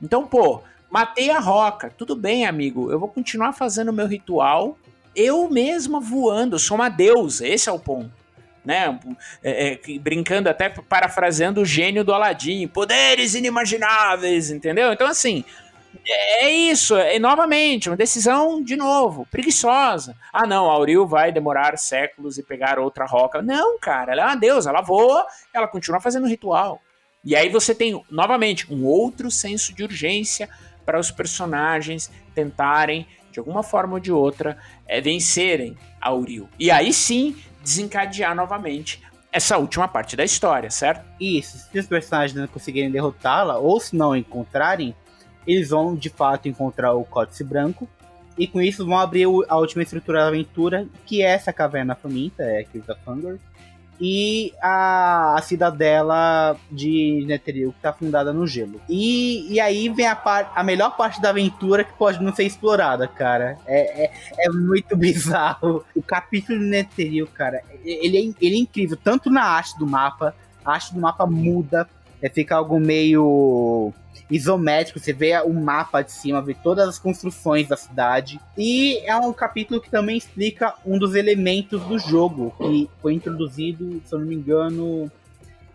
[0.00, 1.92] Então, pô, matei a roca.
[1.98, 2.92] Tudo bem, amigo.
[2.92, 4.78] Eu vou continuar fazendo o meu ritual.
[5.12, 6.54] Eu mesma voando.
[6.54, 7.48] Eu sou uma deusa.
[7.48, 8.16] Esse é o ponto.
[8.68, 9.00] Né?
[9.42, 12.68] É, é, brincando até parafraseando o gênio do Aladim.
[12.68, 14.92] Poderes inimagináveis, entendeu?
[14.92, 15.42] Então, assim.
[16.06, 20.14] É isso, é novamente, uma decisão, de novo, preguiçosa.
[20.32, 23.42] Ah, não, Auril vai demorar séculos e pegar outra roca.
[23.42, 26.80] Não, cara, ela é uma deusa, ela voa, ela continua fazendo ritual.
[27.24, 30.48] E aí você tem, novamente, um outro senso de urgência
[30.84, 36.48] para os personagens tentarem, de alguma forma ou de outra, é, vencerem a Uriel.
[36.58, 41.04] E aí sim, desencadear novamente essa última parte da história, certo?
[41.20, 44.94] Isso, se os personagens não conseguirem derrotá-la, ou se não encontrarem,
[45.46, 47.88] eles vão de fato encontrar o Códice Branco,
[48.38, 52.42] e com isso vão abrir a última estrutura da aventura, que é essa caverna faminta,
[52.42, 53.38] é Kills of Hunger,
[54.00, 58.80] e a, a cidadela de Netheril, que está fundada no gelo.
[58.88, 62.44] E, e aí vem a, par, a melhor parte da aventura que pode não ser
[62.44, 63.58] explorada, cara.
[63.66, 65.84] É, é, é muito bizarro.
[65.94, 70.34] O capítulo de Netheril, cara, ele é, ele é incrível, tanto na arte do mapa,
[70.64, 71.88] a arte do mapa muda,
[72.22, 73.92] é, fica algo meio
[74.30, 78.40] isométrico, você vê o mapa de cima, vê todas as construções da cidade.
[78.56, 84.02] E é um capítulo que também explica um dos elementos do jogo, que foi introduzido,
[84.04, 85.10] se eu não me engano,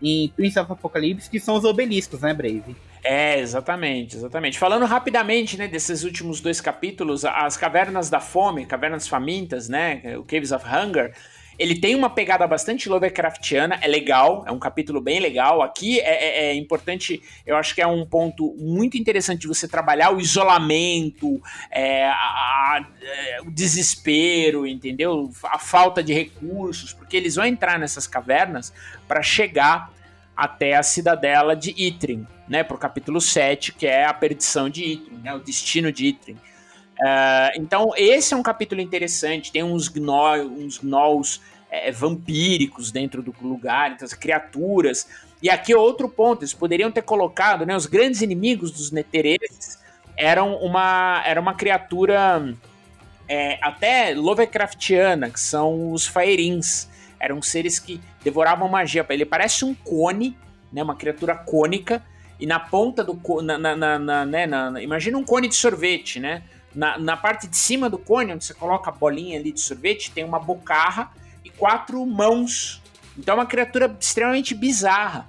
[0.00, 2.76] em Prince of Apocalypse, que são os obeliscos, né, Brave?
[3.02, 4.58] É, exatamente, exatamente.
[4.58, 10.22] Falando rapidamente, né, desses últimos dois capítulos, as Cavernas da Fome, Cavernas Famintas, né, o
[10.22, 11.14] Caves of Hunger,
[11.58, 15.62] ele tem uma pegada bastante Lovecraftiana, é legal, é um capítulo bem legal.
[15.62, 19.68] Aqui é, é, é, importante, eu acho que é um ponto muito interessante de você
[19.68, 21.40] trabalhar o isolamento,
[21.70, 25.30] é, a, a, é, o desespero, entendeu?
[25.44, 28.72] A falta de recursos, porque eles vão entrar nessas cavernas
[29.06, 29.92] para chegar
[30.36, 32.64] até a cidadela de Itrin, né?
[32.64, 35.34] Pro capítulo 7, que é a perdição de Itrin, né?
[35.34, 36.36] O destino de Itrin.
[37.00, 39.50] Uh, então, esse é um capítulo interessante.
[39.50, 41.40] Tem uns, gno, uns gnolls
[41.70, 45.08] é, vampíricos dentro do lugar, então, as criaturas.
[45.42, 47.76] E aqui é outro ponto: eles poderiam ter colocado, né?
[47.76, 49.78] Os grandes inimigos dos Netereses
[50.16, 52.54] eram uma, era uma criatura
[53.28, 56.88] é, até Lovecraftiana, que são os Faerins.
[57.18, 59.04] Eram seres que devoravam magia.
[59.08, 60.36] Ele parece um cone,
[60.72, 60.82] né?
[60.82, 62.02] Uma criatura cônica.
[62.38, 63.18] E na ponta do.
[63.42, 66.42] Na, na, na, né, na imagina um cone de sorvete, né?
[66.74, 70.10] Na, na parte de cima do cone, onde você coloca a bolinha ali de sorvete,
[70.10, 71.10] tem uma bocarra
[71.44, 72.82] e quatro mãos
[73.16, 75.28] Então é uma criatura extremamente bizarra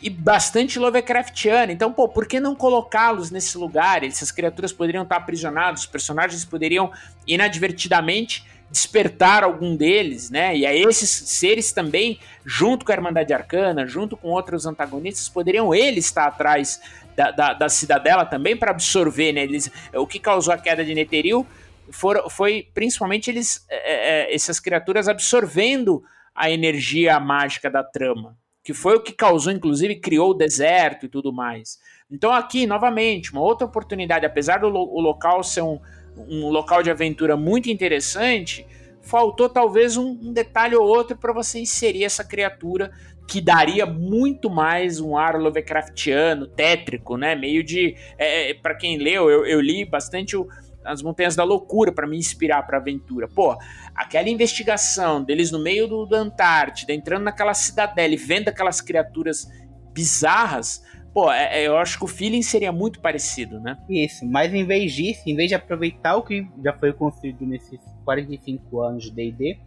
[0.00, 1.72] e bastante Lovecraftiana.
[1.72, 4.04] Então, pô, por que não colocá-los nesse lugar?
[4.04, 6.92] Essas criaturas poderiam estar aprisionados, os personagens poderiam
[7.26, 10.56] inadvertidamente despertar algum deles, né?
[10.56, 15.74] E aí esses seres também, junto com a Irmandade Arcana, junto com outros antagonistas, poderiam
[15.74, 16.80] eles estar atrás
[17.16, 19.42] da, da, da cidadela também para absorver, né?
[19.42, 21.46] Eles, o que causou a queda de Netheril
[21.90, 26.02] for, foi principalmente eles, é, é, essas criaturas absorvendo
[26.34, 31.08] a energia mágica da trama, que foi o que causou, inclusive, criou o deserto e
[31.08, 31.78] tudo mais.
[32.10, 35.80] Então aqui, novamente, uma outra oportunidade, apesar do lo local ser um,
[36.16, 38.66] um local de aventura muito interessante,
[39.00, 42.92] faltou talvez um detalhe ou outro para você inserir essa criatura
[43.26, 47.34] que daria muito mais um ar Lovecraftiano, tétrico, né?
[47.34, 47.96] Meio de.
[48.16, 50.48] É, é para quem leu, eu, eu li bastante o,
[50.84, 53.26] As Montanhas da Loucura para me inspirar para aventura.
[53.26, 53.56] Pô,
[53.94, 59.50] aquela investigação deles no meio do, do Antártida, entrando naquela cidadela e vendo aquelas criaturas
[59.92, 63.76] bizarras, pô, é, é, eu acho que o feeling seria muito parecido, né?
[63.88, 67.80] Isso, mas em vez disso, em vez de aproveitar o que já foi construído nesses
[68.04, 69.58] 45 anos de D&D,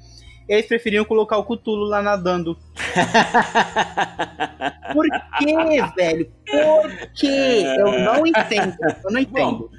[0.49, 2.57] eles preferiam colocar o Cutulo lá nadando.
[4.91, 5.05] Por
[5.37, 5.55] quê,
[5.95, 6.31] velho?
[6.49, 7.63] Por quê?
[7.77, 8.75] Eu não entendo.
[9.05, 9.69] Eu não entendo.
[9.69, 9.77] Bom,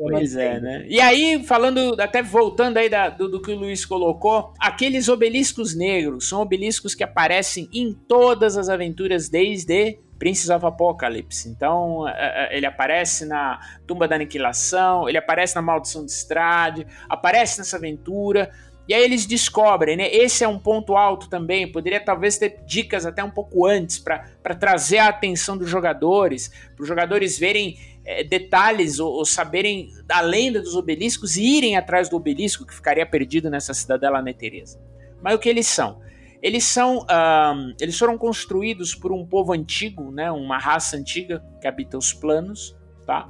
[0.00, 0.86] Pois é, né?
[0.88, 5.74] E aí, falando, até voltando aí da, do, do, que o Luiz colocou, aqueles obeliscos
[5.76, 11.50] negros são obeliscos que aparecem em todas as aventuras desde Princess of Apocalypse.
[11.50, 12.14] Então, é,
[12.52, 17.76] é, ele aparece na Tumba da Aniquilação, ele aparece na Maldição de Strade, aparece nessa
[17.76, 18.50] aventura.
[18.90, 20.12] E aí eles descobrem, né?
[20.12, 21.70] Esse é um ponto alto também.
[21.70, 26.82] Poderia talvez ter dicas até um pouco antes para trazer a atenção dos jogadores, para
[26.82, 32.08] os jogadores verem é, detalhes ou, ou, saberem da lenda dos obeliscos e irem atrás
[32.08, 34.82] do obelisco que ficaria perdido nessa cidadela neteresa.
[35.22, 36.00] Mas o que eles são?
[36.42, 41.68] Eles são, um, eles foram construídos por um povo antigo, né, uma raça antiga que
[41.68, 42.76] habita os planos,
[43.06, 43.28] tá?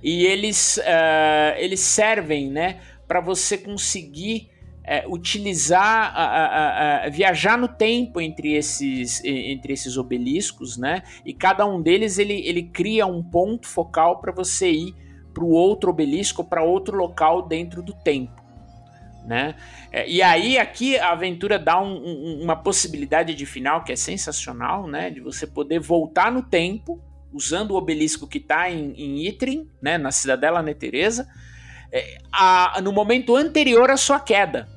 [0.00, 4.50] E eles, uh, eles servem, né, para você conseguir
[4.84, 11.02] é, utilizar, a, a, a, viajar no tempo entre esses, entre esses obeliscos, né?
[11.24, 14.94] E cada um deles ele, ele cria um ponto focal para você ir
[15.32, 18.44] para o outro obelisco, para outro local dentro do tempo.
[19.26, 19.54] Né?
[19.90, 23.96] É, e aí aqui a aventura dá um, um, uma possibilidade de final que é
[23.96, 25.08] sensacional, né?
[25.08, 27.02] De você poder voltar no tempo
[27.32, 29.96] usando o obelisco que está em, em Itrin, né?
[29.96, 31.26] Na cidadela Neteresa,
[32.32, 34.68] a, no momento anterior à sua queda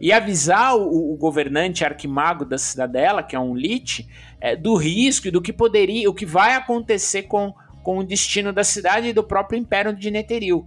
[0.00, 4.08] e avisar o, o governante arquimago da cidadela, que é um Lich,
[4.40, 8.52] é, do risco e do que poderia, o que vai acontecer com, com o destino
[8.52, 10.66] da cidade e do próprio Império de Netheril.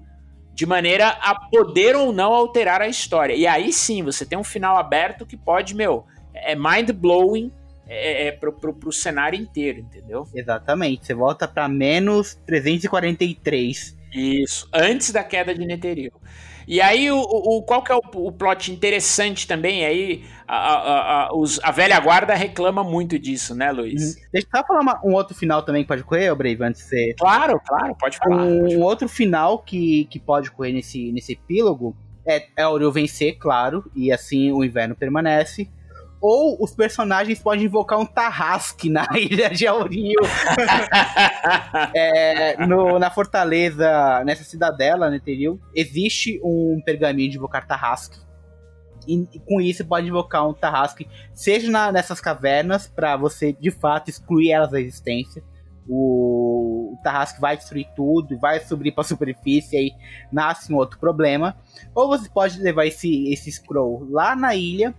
[0.54, 3.34] De maneira a poder ou não alterar a história.
[3.34, 7.52] E aí sim, você tem um final aberto que pode, meu, é mind-blowing
[7.88, 10.26] é, é, pro, pro, pro cenário inteiro, entendeu?
[10.34, 11.06] Exatamente.
[11.06, 13.98] Você volta para menos 343.
[14.16, 16.11] Isso, antes da queda de Netheril.
[16.68, 19.86] E aí, o, o, qual que é o, o plot interessante também?
[19.86, 24.16] Aí, a, a, a, os, a velha guarda reclama muito disso, né, Luiz?
[24.16, 24.22] Uhum.
[24.34, 27.13] Deixa eu falar uma, um outro final também que pode correr, Brave, antes de você...
[27.20, 28.43] Claro, claro, pode falar.
[28.43, 28.86] Um, pode falar.
[28.86, 31.95] outro final que, que pode correr nesse, nesse epílogo
[32.26, 35.70] é, é Auril vencer, claro, e assim o inverno permanece
[36.28, 40.19] ou os personagens podem invocar um Tarrasque na ilha de Aurinho.
[41.95, 48.17] é, no, na fortaleza, nessa cidadela, né, Teril, existe um pergaminho de invocar Tarrasque.
[49.07, 53.53] E, e, com isso você pode invocar um Tarrasque, seja na, nessas cavernas, para você
[53.53, 55.43] de fato excluir elas da existência.
[55.88, 59.91] O, o Tarrasque vai destruir tudo, vai subir para a superfície, aí
[60.32, 61.55] nasce um outro problema.
[61.93, 64.95] Ou você pode levar esse, esse scroll lá na ilha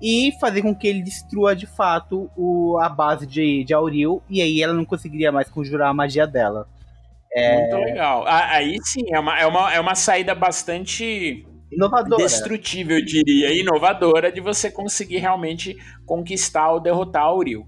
[0.00, 4.42] e fazer com que ele destrua de fato o, a base de, de Auril, e
[4.42, 6.68] aí ela não conseguiria mais conjurar a magia dela.
[7.32, 7.60] É...
[7.60, 8.24] Muito legal.
[8.26, 12.22] Aí sim, é uma, é uma, é uma saída bastante inovadora.
[12.22, 15.76] destrutível, eu diria, inovadora de você conseguir realmente
[16.06, 17.66] conquistar ou derrotar Auril.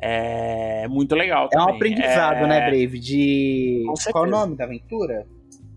[0.00, 1.68] É muito legal também.
[1.68, 2.46] É um aprendizado, é...
[2.48, 2.98] né, Brave?
[2.98, 3.84] De.
[4.10, 5.26] Qual é o nome da aventura?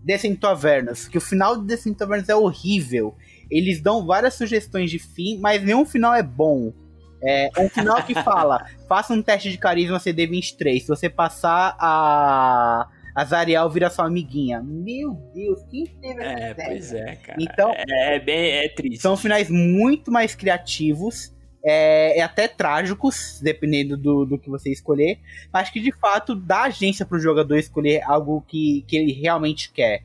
[0.02, 1.06] Descent Tavernas.
[1.06, 3.14] Que o final de Descent Tavernas é horrível.
[3.50, 6.72] Eles dão várias sugestões de fim, mas nenhum final é bom.
[7.22, 10.80] É um final que fala: faça um teste de carisma CD23.
[10.80, 14.62] Se você passar, a, a Zariel vira sua amiguinha.
[14.62, 16.68] Meu Deus, quem teve essa É, ideia?
[16.68, 17.38] pois é, cara.
[17.40, 19.00] Então, é, é, bem, é triste.
[19.00, 21.34] São finais muito mais criativos.
[21.68, 25.18] É, é, até trágicos, dependendo do, do que você escolher.
[25.52, 29.72] Mas que de fato dá agência para o jogador escolher algo que, que ele realmente
[29.72, 30.04] quer.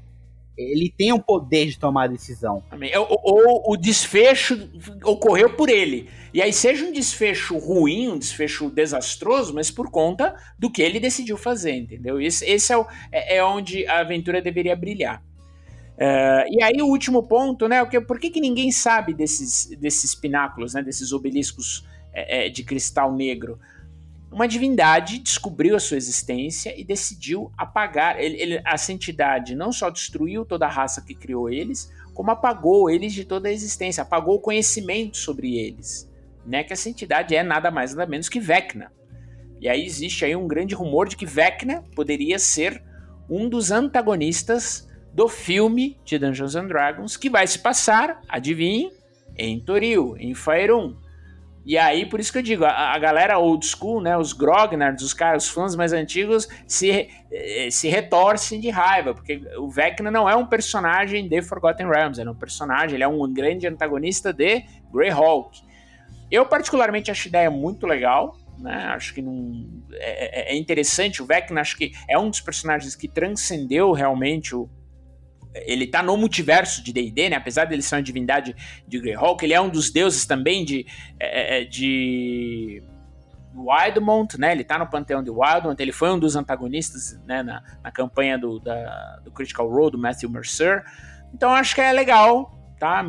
[0.58, 2.64] Ele tem o poder de tomar a decisão.
[2.97, 4.70] Ou, ou, o desfecho
[5.04, 6.10] ocorreu por ele.
[6.34, 10.99] E aí, seja um desfecho ruim, um desfecho desastroso, mas por conta do que ele
[10.99, 12.22] decidiu fazer, entendeu?
[12.22, 15.22] Esse, esse é, o, é, é onde a aventura deveria brilhar.
[16.02, 17.86] Uh, e aí o último ponto, né?
[17.86, 20.82] Que, por que, que ninguém sabe desses, desses pináculos, né?
[20.82, 23.60] Desses obeliscos é, é, de cristal negro?
[24.32, 28.18] Uma divindade descobriu a sua existência e decidiu apagar.
[28.18, 32.90] Ele, ele, essa entidade não só destruiu toda a raça que criou eles, como apagou
[32.90, 36.10] eles de toda a existência, apagou o conhecimento sobre eles.
[36.46, 36.64] Né?
[36.64, 38.92] Que essa entidade é nada mais nada menos que Vecna.
[39.60, 42.82] E aí existe aí um grande rumor de que Vecna poderia ser
[43.30, 48.92] um dos antagonistas do filme de Dungeons and Dragons que vai se passar, adivinhe,
[49.38, 50.96] em Toril, em Faerun.
[51.64, 55.03] E aí, por isso que eu digo, a, a galera old school, né, os grognards,
[55.03, 60.09] os caras, os fãs mais antigos, se, eh, se retorcem de raiva, porque o Vecna
[60.09, 63.68] não é um personagem de Forgotten Realms, ele é um personagem, ele é um grande
[63.68, 65.62] antagonista de Greyhawk.
[66.32, 71.22] Eu particularmente acho a ideia muito legal, né, acho que não, é, é, é interessante,
[71.22, 74.68] o Vecna acho que é um dos personagens que transcendeu realmente o,
[75.54, 77.36] ele tá no multiverso de D&D, né?
[77.36, 78.56] Apesar dele ser uma divindade
[78.88, 80.86] de Greyhawk, ele é um dos deuses também de,
[81.20, 82.82] é, é, de
[83.54, 84.52] Wildmont, né?
[84.52, 87.43] Ele tá no panteão de Wildmont, ele foi um dos antagonistas, né?
[87.43, 90.84] Na, na campanha do, da, do Critical Role, do Matthew Mercer.
[91.34, 93.04] Então acho que é legal, tá?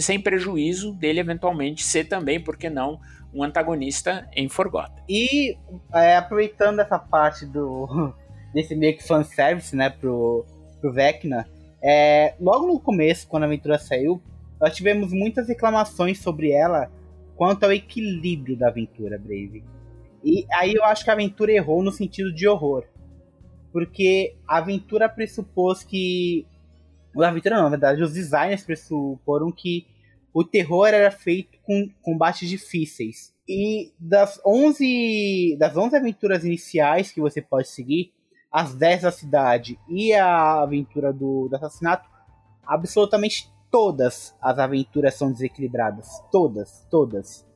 [0.00, 3.00] Sem prejuízo dele eventualmente ser também, por que não,
[3.32, 5.02] um antagonista em Forgotten.
[5.08, 5.56] E
[5.92, 8.14] é, aproveitando essa parte do
[8.54, 10.46] desse meio que fanservice, né, pro,
[10.80, 11.46] pro Vecna,
[11.82, 14.20] é, logo no começo, quando a aventura saiu,
[14.60, 16.90] nós tivemos muitas reclamações sobre ela
[17.36, 19.62] quanto ao equilíbrio da aventura, Brave.
[20.24, 22.84] E aí eu acho que a aventura errou no sentido de horror.
[23.72, 26.46] Porque a aventura pressupôs que.
[27.16, 29.86] A aventura não, na verdade, os designers pressuporam que
[30.32, 33.32] o terror era feito com combates difíceis.
[33.48, 38.12] E das 11, das 11 aventuras iniciais que você pode seguir,
[38.50, 42.08] as 10 da cidade e a aventura do, do assassinato,
[42.66, 46.22] absolutamente todas as aventuras são desequilibradas.
[46.30, 47.46] Todas, todas.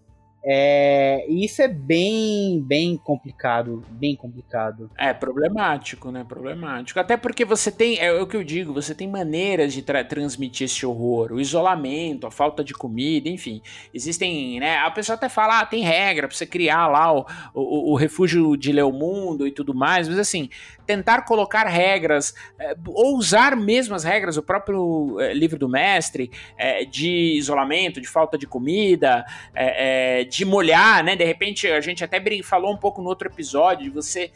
[0.44, 4.90] É, e isso é bem, bem complicado, bem complicado.
[4.98, 6.24] É problemático, né?
[6.28, 6.98] Problemático.
[6.98, 10.64] Até porque você tem, é o que eu digo, você tem maneiras de tra transmitir
[10.64, 13.62] esse horror, o isolamento, a falta de comida, enfim.
[13.94, 14.78] Existem, né?
[14.78, 17.24] A pessoa até fala, ah, tem regra pra você criar lá o,
[17.54, 20.50] o, o refúgio de Leomundo e tudo mais, mas assim,
[20.86, 26.30] tentar colocar regras, é, ou usar mesmo as regras, o próprio é, livro do mestre,
[26.56, 29.24] é, de isolamento, de falta de comida,
[30.30, 31.16] de molhar, né?
[31.16, 34.30] De repente, a gente até falou um pouco no outro episódio, de você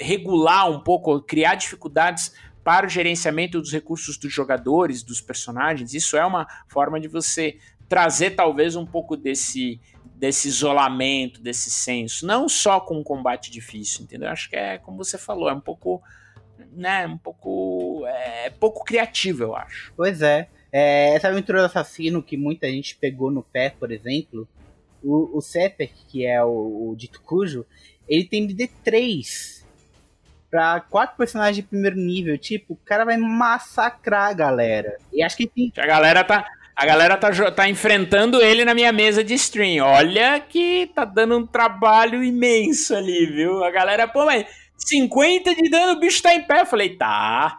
[0.00, 5.94] regular um pouco, criar dificuldades para o gerenciamento dos recursos dos jogadores, dos personagens.
[5.94, 7.58] Isso é uma forma de você
[7.88, 9.80] trazer talvez um pouco desse
[10.14, 14.28] desse isolamento, desse senso, não só com um combate difícil, entendeu?
[14.30, 16.02] Acho que é como você falou, é um pouco,
[16.72, 19.92] né, um pouco, é, pouco criativo, eu acho.
[19.96, 20.48] Pois é.
[20.72, 24.48] é essa aventura do assassino que muita gente pegou no pé, por exemplo,
[25.02, 25.42] o, o
[26.08, 27.66] que é o, o dito cujo,
[28.08, 29.64] ele tem DD3
[30.54, 32.38] pra quatro personagens de primeiro nível.
[32.38, 34.98] Tipo, o cara vai massacrar a galera.
[35.12, 35.72] E acho que tem.
[35.76, 36.46] A galera tá.
[36.76, 39.84] A galera tá, tá enfrentando ele na minha mesa de stream.
[39.84, 43.62] Olha que tá dando um trabalho imenso ali, viu?
[43.62, 44.44] A galera, pô, mas
[44.76, 46.62] 50 de dano, o bicho tá em pé.
[46.62, 47.56] Eu falei, tá.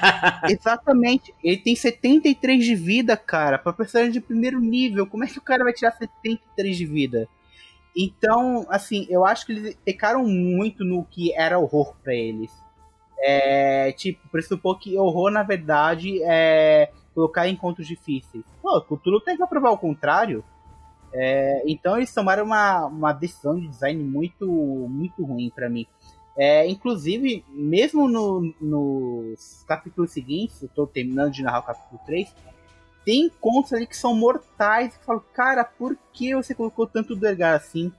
[0.48, 1.34] Exatamente.
[1.42, 5.06] Ele tem 73 de vida, cara, pra personagem de primeiro nível.
[5.06, 7.28] Como é que o cara vai tirar 73 de vida?
[7.94, 12.50] Então, assim, eu acho que eles pecaram muito no que era horror para eles.
[13.20, 18.44] É, tipo, pressupor que horror, na verdade, é colocar encontros difíceis.
[18.60, 20.44] Pô, Cthulhu tem que provar o contrário.
[21.12, 25.86] É, então eles tomaram uma, uma decisão de design muito, muito ruim para mim.
[26.36, 32.34] É, inclusive, mesmo no, nos capítulos seguintes, eu tô terminando de narrar o capítulo 3,
[33.04, 34.96] tem encontros ali que são mortais.
[34.96, 37.92] Que falo, cara, por que você colocou tanto do assim?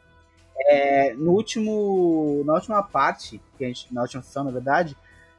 [0.67, 4.97] É, no último, na última parte, que a gente, na última sessão, na verdade,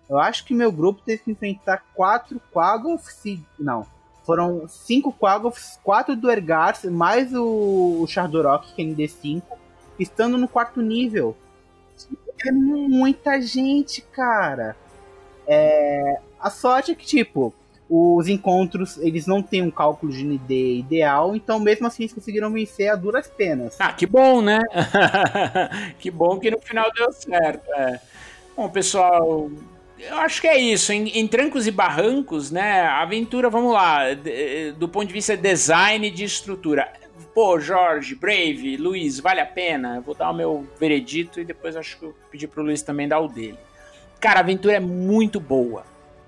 [0.09, 3.41] eu acho que meu grupo teve que enfrentar quatro Quaggoths.
[3.59, 3.87] Não.
[4.25, 9.43] Foram cinco Quaggoths, quatro do Ergars, mais o, o Chardorok, que é ND5,
[9.99, 11.37] estando no quarto nível.
[12.45, 14.77] É muita gente, cara.
[15.47, 17.55] É, a sorte é que, tipo,
[17.89, 22.51] os encontros, eles não têm um cálculo de ND ideal, então mesmo assim eles conseguiram
[22.53, 23.77] vencer a duras penas.
[23.79, 24.61] Ah, que bom, né?
[26.01, 27.73] que bom que no final deu certo.
[27.75, 28.01] É.
[28.57, 29.49] Bom, pessoal,
[29.99, 30.93] eu acho que é isso.
[30.93, 32.83] Em, em, trancos e barrancos, né?
[32.83, 34.01] Aventura, vamos lá,
[34.77, 36.93] do ponto de vista design de estrutura.
[37.35, 39.97] Pô, Jorge, Brave, Luiz, vale a pena?
[39.97, 43.07] Eu vou dar o meu veredito e depois acho que eu pedi pro Luiz também
[43.07, 43.59] dar o dele.
[44.19, 45.85] Cara, a aventura é muito boa,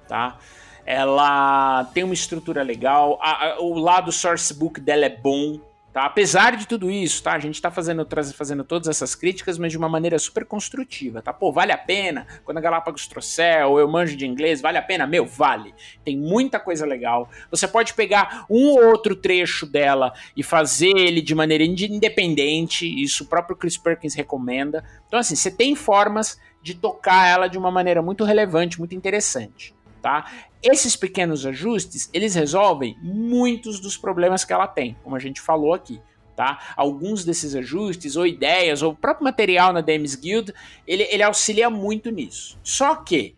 [0.06, 0.38] tá?
[0.84, 5.60] Ela tem uma estrutura legal, a, a, o lado sourcebook dela é bom,
[5.93, 6.05] Tá?
[6.05, 7.32] Apesar de tudo isso, tá?
[7.32, 11.32] A gente está fazendo, fazendo todas essas críticas, mas de uma maneira super construtiva, tá?
[11.32, 12.26] Pô, vale a pena?
[12.45, 15.07] Quando a Galápagos trouxer, ou eu manjo de inglês, vale a pena?
[15.07, 15.74] Meu, vale.
[16.05, 17.30] Tem muita coisa legal.
[17.51, 23.24] Você pode pegar um ou outro trecho dela e fazer ele de maneira independente, isso
[23.24, 24.84] o próprio Chris Perkins recomenda.
[25.07, 29.78] Então, assim, você tem formas de tocar ela de uma maneira muito relevante, muito interessante
[30.01, 30.30] tá?
[30.62, 35.74] Esses pequenos ajustes, eles resolvem muitos dos problemas que ela tem, como a gente falou
[35.74, 36.01] aqui.
[36.34, 36.74] Tá?
[36.76, 40.55] Alguns desses ajustes, ou ideias, ou o próprio material na Dames Guild,
[40.86, 42.57] ele, ele auxilia muito nisso.
[42.62, 43.34] Só que,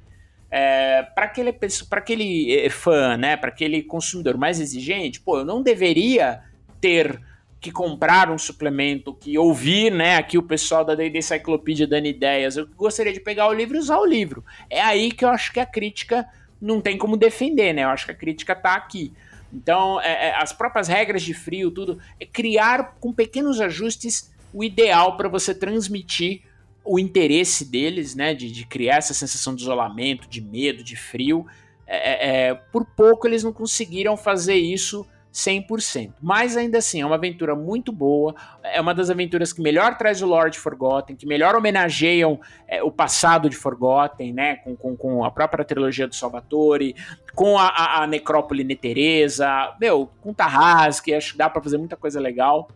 [0.51, 1.57] é, para aquele,
[1.91, 6.43] aquele eh, fã, né, para aquele consumidor mais exigente, pô, eu não deveria
[6.79, 7.19] ter
[7.61, 12.57] que comprar um suplemento, que ouvir, né, aqui o pessoal da D&D Cyclopedia dando ideias,
[12.57, 14.43] eu gostaria de pegar o livro e usar o livro.
[14.71, 16.27] É aí que eu acho que a crítica
[16.61, 17.85] não tem como defender, né?
[17.85, 19.13] Eu acho que a crítica tá aqui.
[19.53, 24.63] Então, é, é, as próprias regras de frio, tudo, é criar com pequenos ajustes o
[24.63, 26.43] ideal para você transmitir
[26.85, 28.35] o interesse deles, né?
[28.35, 31.47] De, de, criar essa sensação de isolamento, de medo, de frio.
[31.87, 36.15] É, é, é por pouco eles não conseguiram fazer isso 100%.
[36.21, 40.23] Mas ainda assim, é uma aventura muito boa, é uma das aventuras que melhor traz
[40.23, 45.25] o Lord Forgotten, que melhor homenageiam é, o passado de Forgotten, né, com, com, com,
[45.25, 46.95] a própria trilogia do Salvatore,
[47.35, 51.97] com a, a, a Necrópole Neteresa, meu, com Tarrasque, acho que dá para fazer muita
[51.97, 52.69] coisa legal.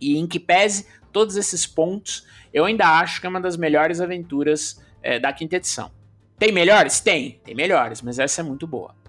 [0.00, 4.00] E em que pese todos esses pontos, eu ainda acho que é uma das melhores
[4.00, 5.90] aventuras é, da quinta edição.
[6.38, 6.98] Tem melhores?
[7.00, 9.01] Tem, tem melhores, mas essa é muito boa.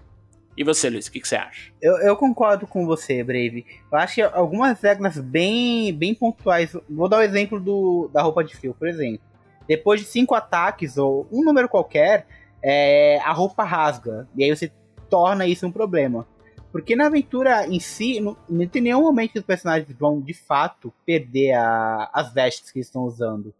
[0.56, 1.72] E você, Luiz, o que, que, você acha?
[1.82, 3.66] Eu, eu, concordo com você, Brave.
[3.90, 6.76] Eu acho que algumas regras bem, bem pontuais.
[6.88, 9.20] Vou dar o um exemplo do, da roupa de frio, por exemplo.
[9.66, 12.26] Depois de cinco ataques ou um número qualquer,
[12.62, 14.28] é, a roupa rasga.
[14.36, 14.70] E aí você
[15.10, 16.26] torna isso um problema.
[16.70, 20.34] Porque na aventura em si, não, não tem nenhum momento que os personagens vão de
[20.34, 23.54] fato perder a, as vestes que estão usando.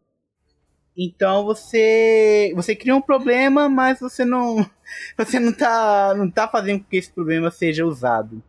[0.97, 4.65] Então você você cria um problema, mas você não
[5.19, 8.43] você não tá não tá fazendo com que esse problema seja usado.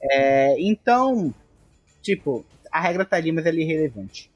[0.00, 1.34] É, então,
[2.02, 4.30] tipo, a regra tá ali, mas ela é irrelevante.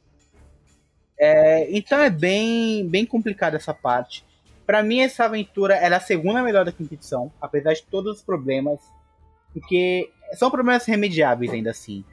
[1.20, 4.24] É, então é bem bem complicada essa parte.
[4.66, 8.22] Para mim essa aventura era é a segunda melhor da edição, apesar de todos os
[8.22, 8.80] problemas,
[9.52, 12.04] porque são problemas remediáveis ainda assim.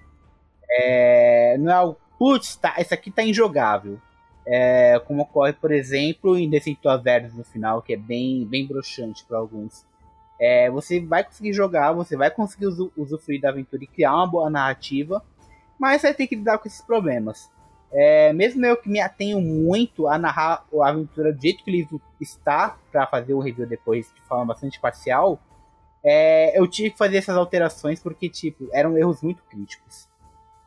[0.70, 4.00] É, não é o putz, tá, esse aqui tá injogável
[4.48, 9.26] é, como ocorre, por exemplo, em Decentua Verdes no final, que é bem, bem broxante
[9.26, 9.86] para alguns.
[10.40, 14.50] É, você vai conseguir jogar, você vai conseguir usufruir da aventura e criar uma boa
[14.50, 15.24] narrativa,
[15.80, 17.50] mas vai ter que lidar com esses problemas.
[17.92, 21.74] É, mesmo eu que me atenho muito a narrar a aventura do jeito que o
[21.74, 25.40] livro está, para fazer o review depois de forma bastante parcial,
[26.04, 30.08] é, eu tive que fazer essas alterações porque, tipo, eram erros muito críticos.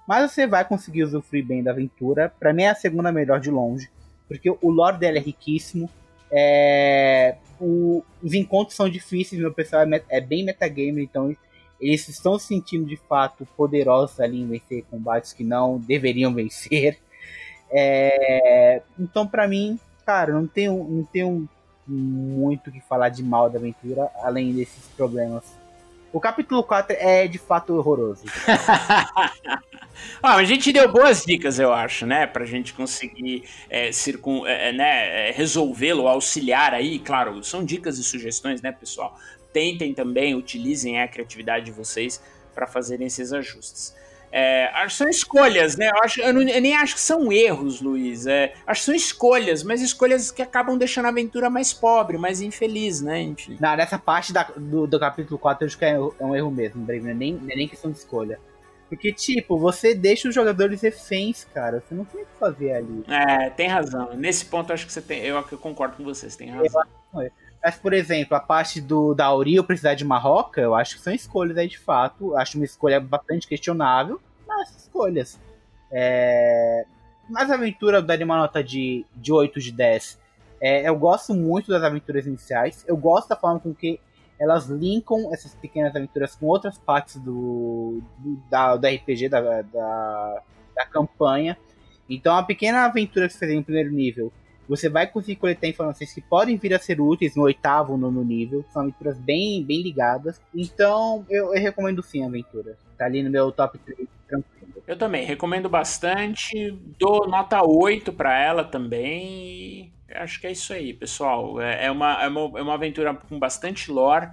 [0.08, 2.32] Mas você vai conseguir usufruir bem da aventura.
[2.40, 3.90] Para mim é a segunda melhor de longe.
[4.26, 5.90] Porque o lore dela é riquíssimo.
[6.32, 7.36] É...
[7.60, 8.02] O...
[8.22, 10.06] Os encontros são difíceis, meu pessoal é, met...
[10.08, 11.36] é bem metagamer, então
[11.78, 16.98] eles estão se sentindo de fato poderosos ali em vencer combates que não deveriam vencer.
[17.70, 18.80] É...
[18.98, 21.46] Então, para mim, cara, não tenho, não tenho
[21.86, 25.57] muito o que falar de mal da aventura, além desses problemas.
[26.12, 28.24] O capítulo 4 é de fato horroroso.
[30.22, 32.26] ah, a gente deu boas dicas, eu acho, né?
[32.26, 36.98] Pra gente conseguir é, circun, é, é né, é, resolvê-lo, auxiliar aí.
[36.98, 39.18] Claro, são dicas e sugestões, né, pessoal?
[39.52, 42.22] Tentem também, utilizem a criatividade de vocês
[42.54, 43.94] para fazerem esses ajustes.
[44.30, 45.88] É, são escolhas, né?
[45.88, 48.26] Eu, acho, eu, não, eu, nem acho que são erros, Luiz.
[48.26, 52.40] É, acho que são escolhas, mas escolhas que acabam deixando a aventura mais pobre, mais
[52.40, 53.20] infeliz, né?
[53.20, 53.56] Enfim.
[53.60, 56.50] Não, nessa parte da, do, do, capítulo 4 eu acho que é, é um erro
[56.50, 57.10] mesmo, Brave.
[57.10, 58.38] É nem, é nem questão de escolha.
[58.88, 61.82] Porque, tipo, você deixa os jogadores reféns, cara.
[61.86, 63.04] Você não tem o que fazer ali.
[63.06, 64.14] É, tem razão.
[64.14, 65.20] Nesse ponto, eu acho que você tem.
[65.20, 66.82] Eu, eu concordo com você, você tem razão.
[67.68, 71.02] Mas, por exemplo, a parte do da Auril precisar de uma roca, eu acho que
[71.02, 72.34] são escolhas aí de fato.
[72.34, 75.38] Acho uma escolha bastante questionável, mas escolhas.
[75.92, 76.86] É...
[77.28, 80.18] Mas a aventura eu daria uma nota de, de 8 de 10.
[80.62, 82.86] É, eu gosto muito das aventuras iniciais.
[82.88, 84.00] Eu gosto da forma com que
[84.40, 90.42] elas linkam essas pequenas aventuras com outras partes do, do, da, do RPG, da, da,
[90.74, 91.54] da, campanha.
[92.08, 94.32] Então, a pequena aventura que você fez no primeiro nível,
[94.68, 98.64] Você vai conseguir coletar informações que podem vir a ser úteis no oitavo nono nível.
[98.70, 100.40] São aventuras bem, bem ligadas.
[100.54, 102.76] Então, eu, eu recomendo sim a aventura.
[102.96, 104.82] Tá ali no meu top 3, tranquilo.
[104.86, 106.70] Eu também, recomendo bastante.
[106.98, 109.92] Dou nota 8 para ela também.
[110.14, 111.60] Acho que é isso aí, pessoal.
[111.60, 114.28] É, é uma, é, uma, é uma aventura com bastante lore.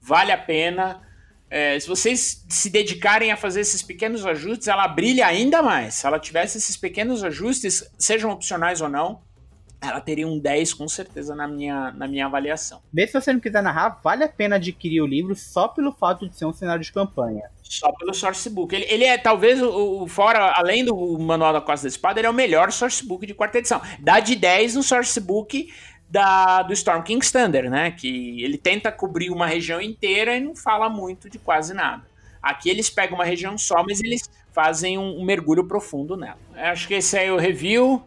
[0.00, 1.02] Vale a pena.
[1.50, 5.94] É, se vocês se dedicarem a fazer esses pequenos ajustes, ela brilha ainda mais.
[5.94, 9.22] Se ela tivesse esses pequenos ajustes, sejam opcionais ou não,
[9.80, 12.82] ela teria um 10 com certeza na minha, na minha avaliação.
[12.92, 16.28] Mesmo se você não quiser narrar, vale a pena adquirir o livro só pelo fato
[16.28, 17.50] de ser um cenário de campanha.
[17.62, 18.74] Só pelo sourcebook.
[18.74, 22.26] Ele, ele é talvez o, o, fora, além do manual da Costa da Espada, ele
[22.26, 23.80] é o melhor sourcebook de quarta edição.
[24.00, 25.72] Dá de 10 no sourcebook
[26.10, 27.92] da, do Storm King's Thunder, né?
[27.92, 32.02] Que ele tenta cobrir uma região inteira e não fala muito de quase nada.
[32.42, 36.38] Aqui eles pegam uma região só, mas eles fazem um, um mergulho profundo nela.
[36.54, 38.02] Eu acho que esse é o review.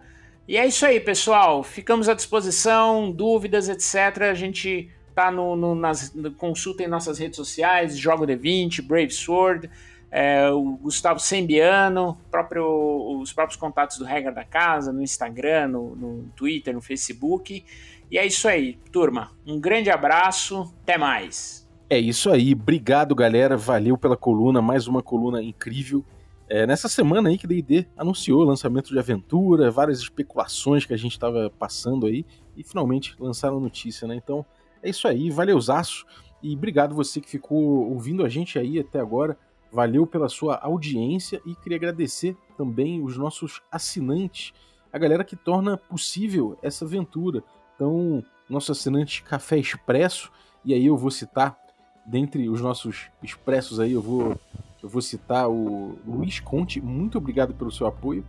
[0.47, 1.63] E é isso aí, pessoal.
[1.63, 4.23] Ficamos à disposição, dúvidas, etc.
[4.23, 9.69] A gente tá no, no nas, consultem nossas redes sociais, Jogo D20, Brave Sword,
[10.11, 15.95] é, o Gustavo Sembiano, próprio, os próprios contatos do Regra da Casa, no Instagram, no,
[15.95, 17.63] no Twitter, no Facebook.
[18.11, 19.31] E é isso aí, turma.
[19.45, 21.67] Um grande abraço, até mais.
[21.89, 26.03] É isso aí, obrigado galera, valeu pela coluna, mais uma coluna incrível.
[26.49, 30.97] É, nessa semana aí que D&D anunciou o lançamento de aventura, várias especulações que a
[30.97, 32.25] gente estava passando aí,
[32.55, 34.15] e finalmente lançaram a notícia, né?
[34.15, 34.45] Então
[34.81, 36.05] é isso aí, valeuzaço,
[36.41, 39.37] e obrigado você que ficou ouvindo a gente aí até agora,
[39.71, 44.53] valeu pela sua audiência e queria agradecer também os nossos assinantes,
[44.91, 47.43] a galera que torna possível essa aventura.
[47.75, 50.29] Então, nosso assinante Café Expresso,
[50.63, 51.57] e aí eu vou citar,
[52.05, 54.37] dentre os nossos expressos aí, eu vou
[54.83, 58.25] eu vou citar o Luiz Conte, muito obrigado pelo seu apoio.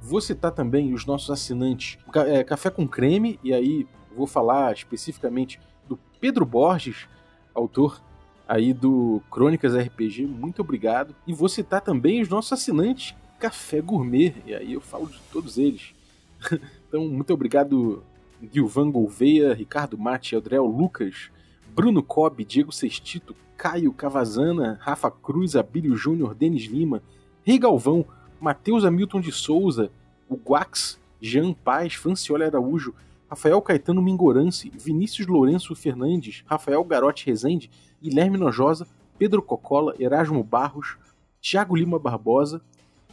[0.00, 1.98] Vou citar também os nossos assinantes
[2.28, 3.84] é, Café com Creme, e aí
[4.16, 7.08] vou falar especificamente do Pedro Borges,
[7.52, 8.00] autor
[8.46, 11.12] aí do Crônicas RPG, muito obrigado.
[11.26, 15.58] E vou citar também os nossos assinantes Café Gourmet, e aí eu falo de todos
[15.58, 15.92] eles.
[16.88, 18.04] então, muito obrigado,
[18.52, 21.32] Gilvan Gouveia, Ricardo Mate, Adriel Lucas,
[21.74, 27.02] Bruno Cobb, Diego Sextito, Caio Cavazana, Rafa Cruz, Abílio Júnior, Denis Lima,
[27.42, 28.04] Rei Galvão,
[28.40, 29.90] Matheus Hamilton de Souza,
[30.28, 32.94] o Guax, Jean Paz, Franciola Araújo,
[33.28, 38.86] Rafael Caetano Mingorance, Vinícius Lourenço Fernandes, Rafael Garotti Rezende, Guilherme Nojosa,
[39.18, 40.96] Pedro Cocola, Erasmo Barros,
[41.40, 42.60] Tiago Lima Barbosa,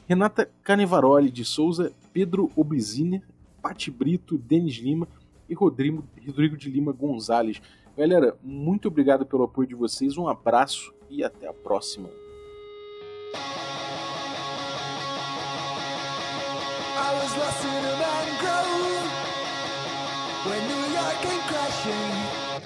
[0.07, 3.23] Renata Canevaroli de Souza, Pedro Obliziner,
[3.61, 5.07] Pati Brito, Denis Lima
[5.47, 7.61] e Rodrigo, Rodrigo de Lima Gonzalez.
[7.95, 12.09] Galera, muito obrigado pelo apoio de vocês, um abraço e até a próxima.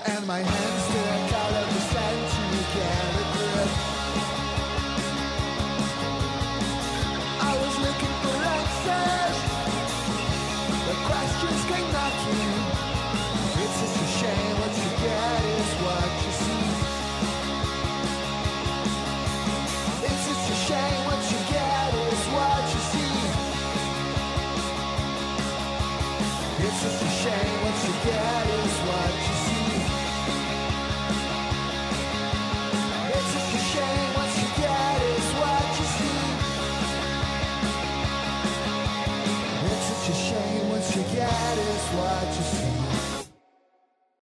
[0.07, 0.86] and my hand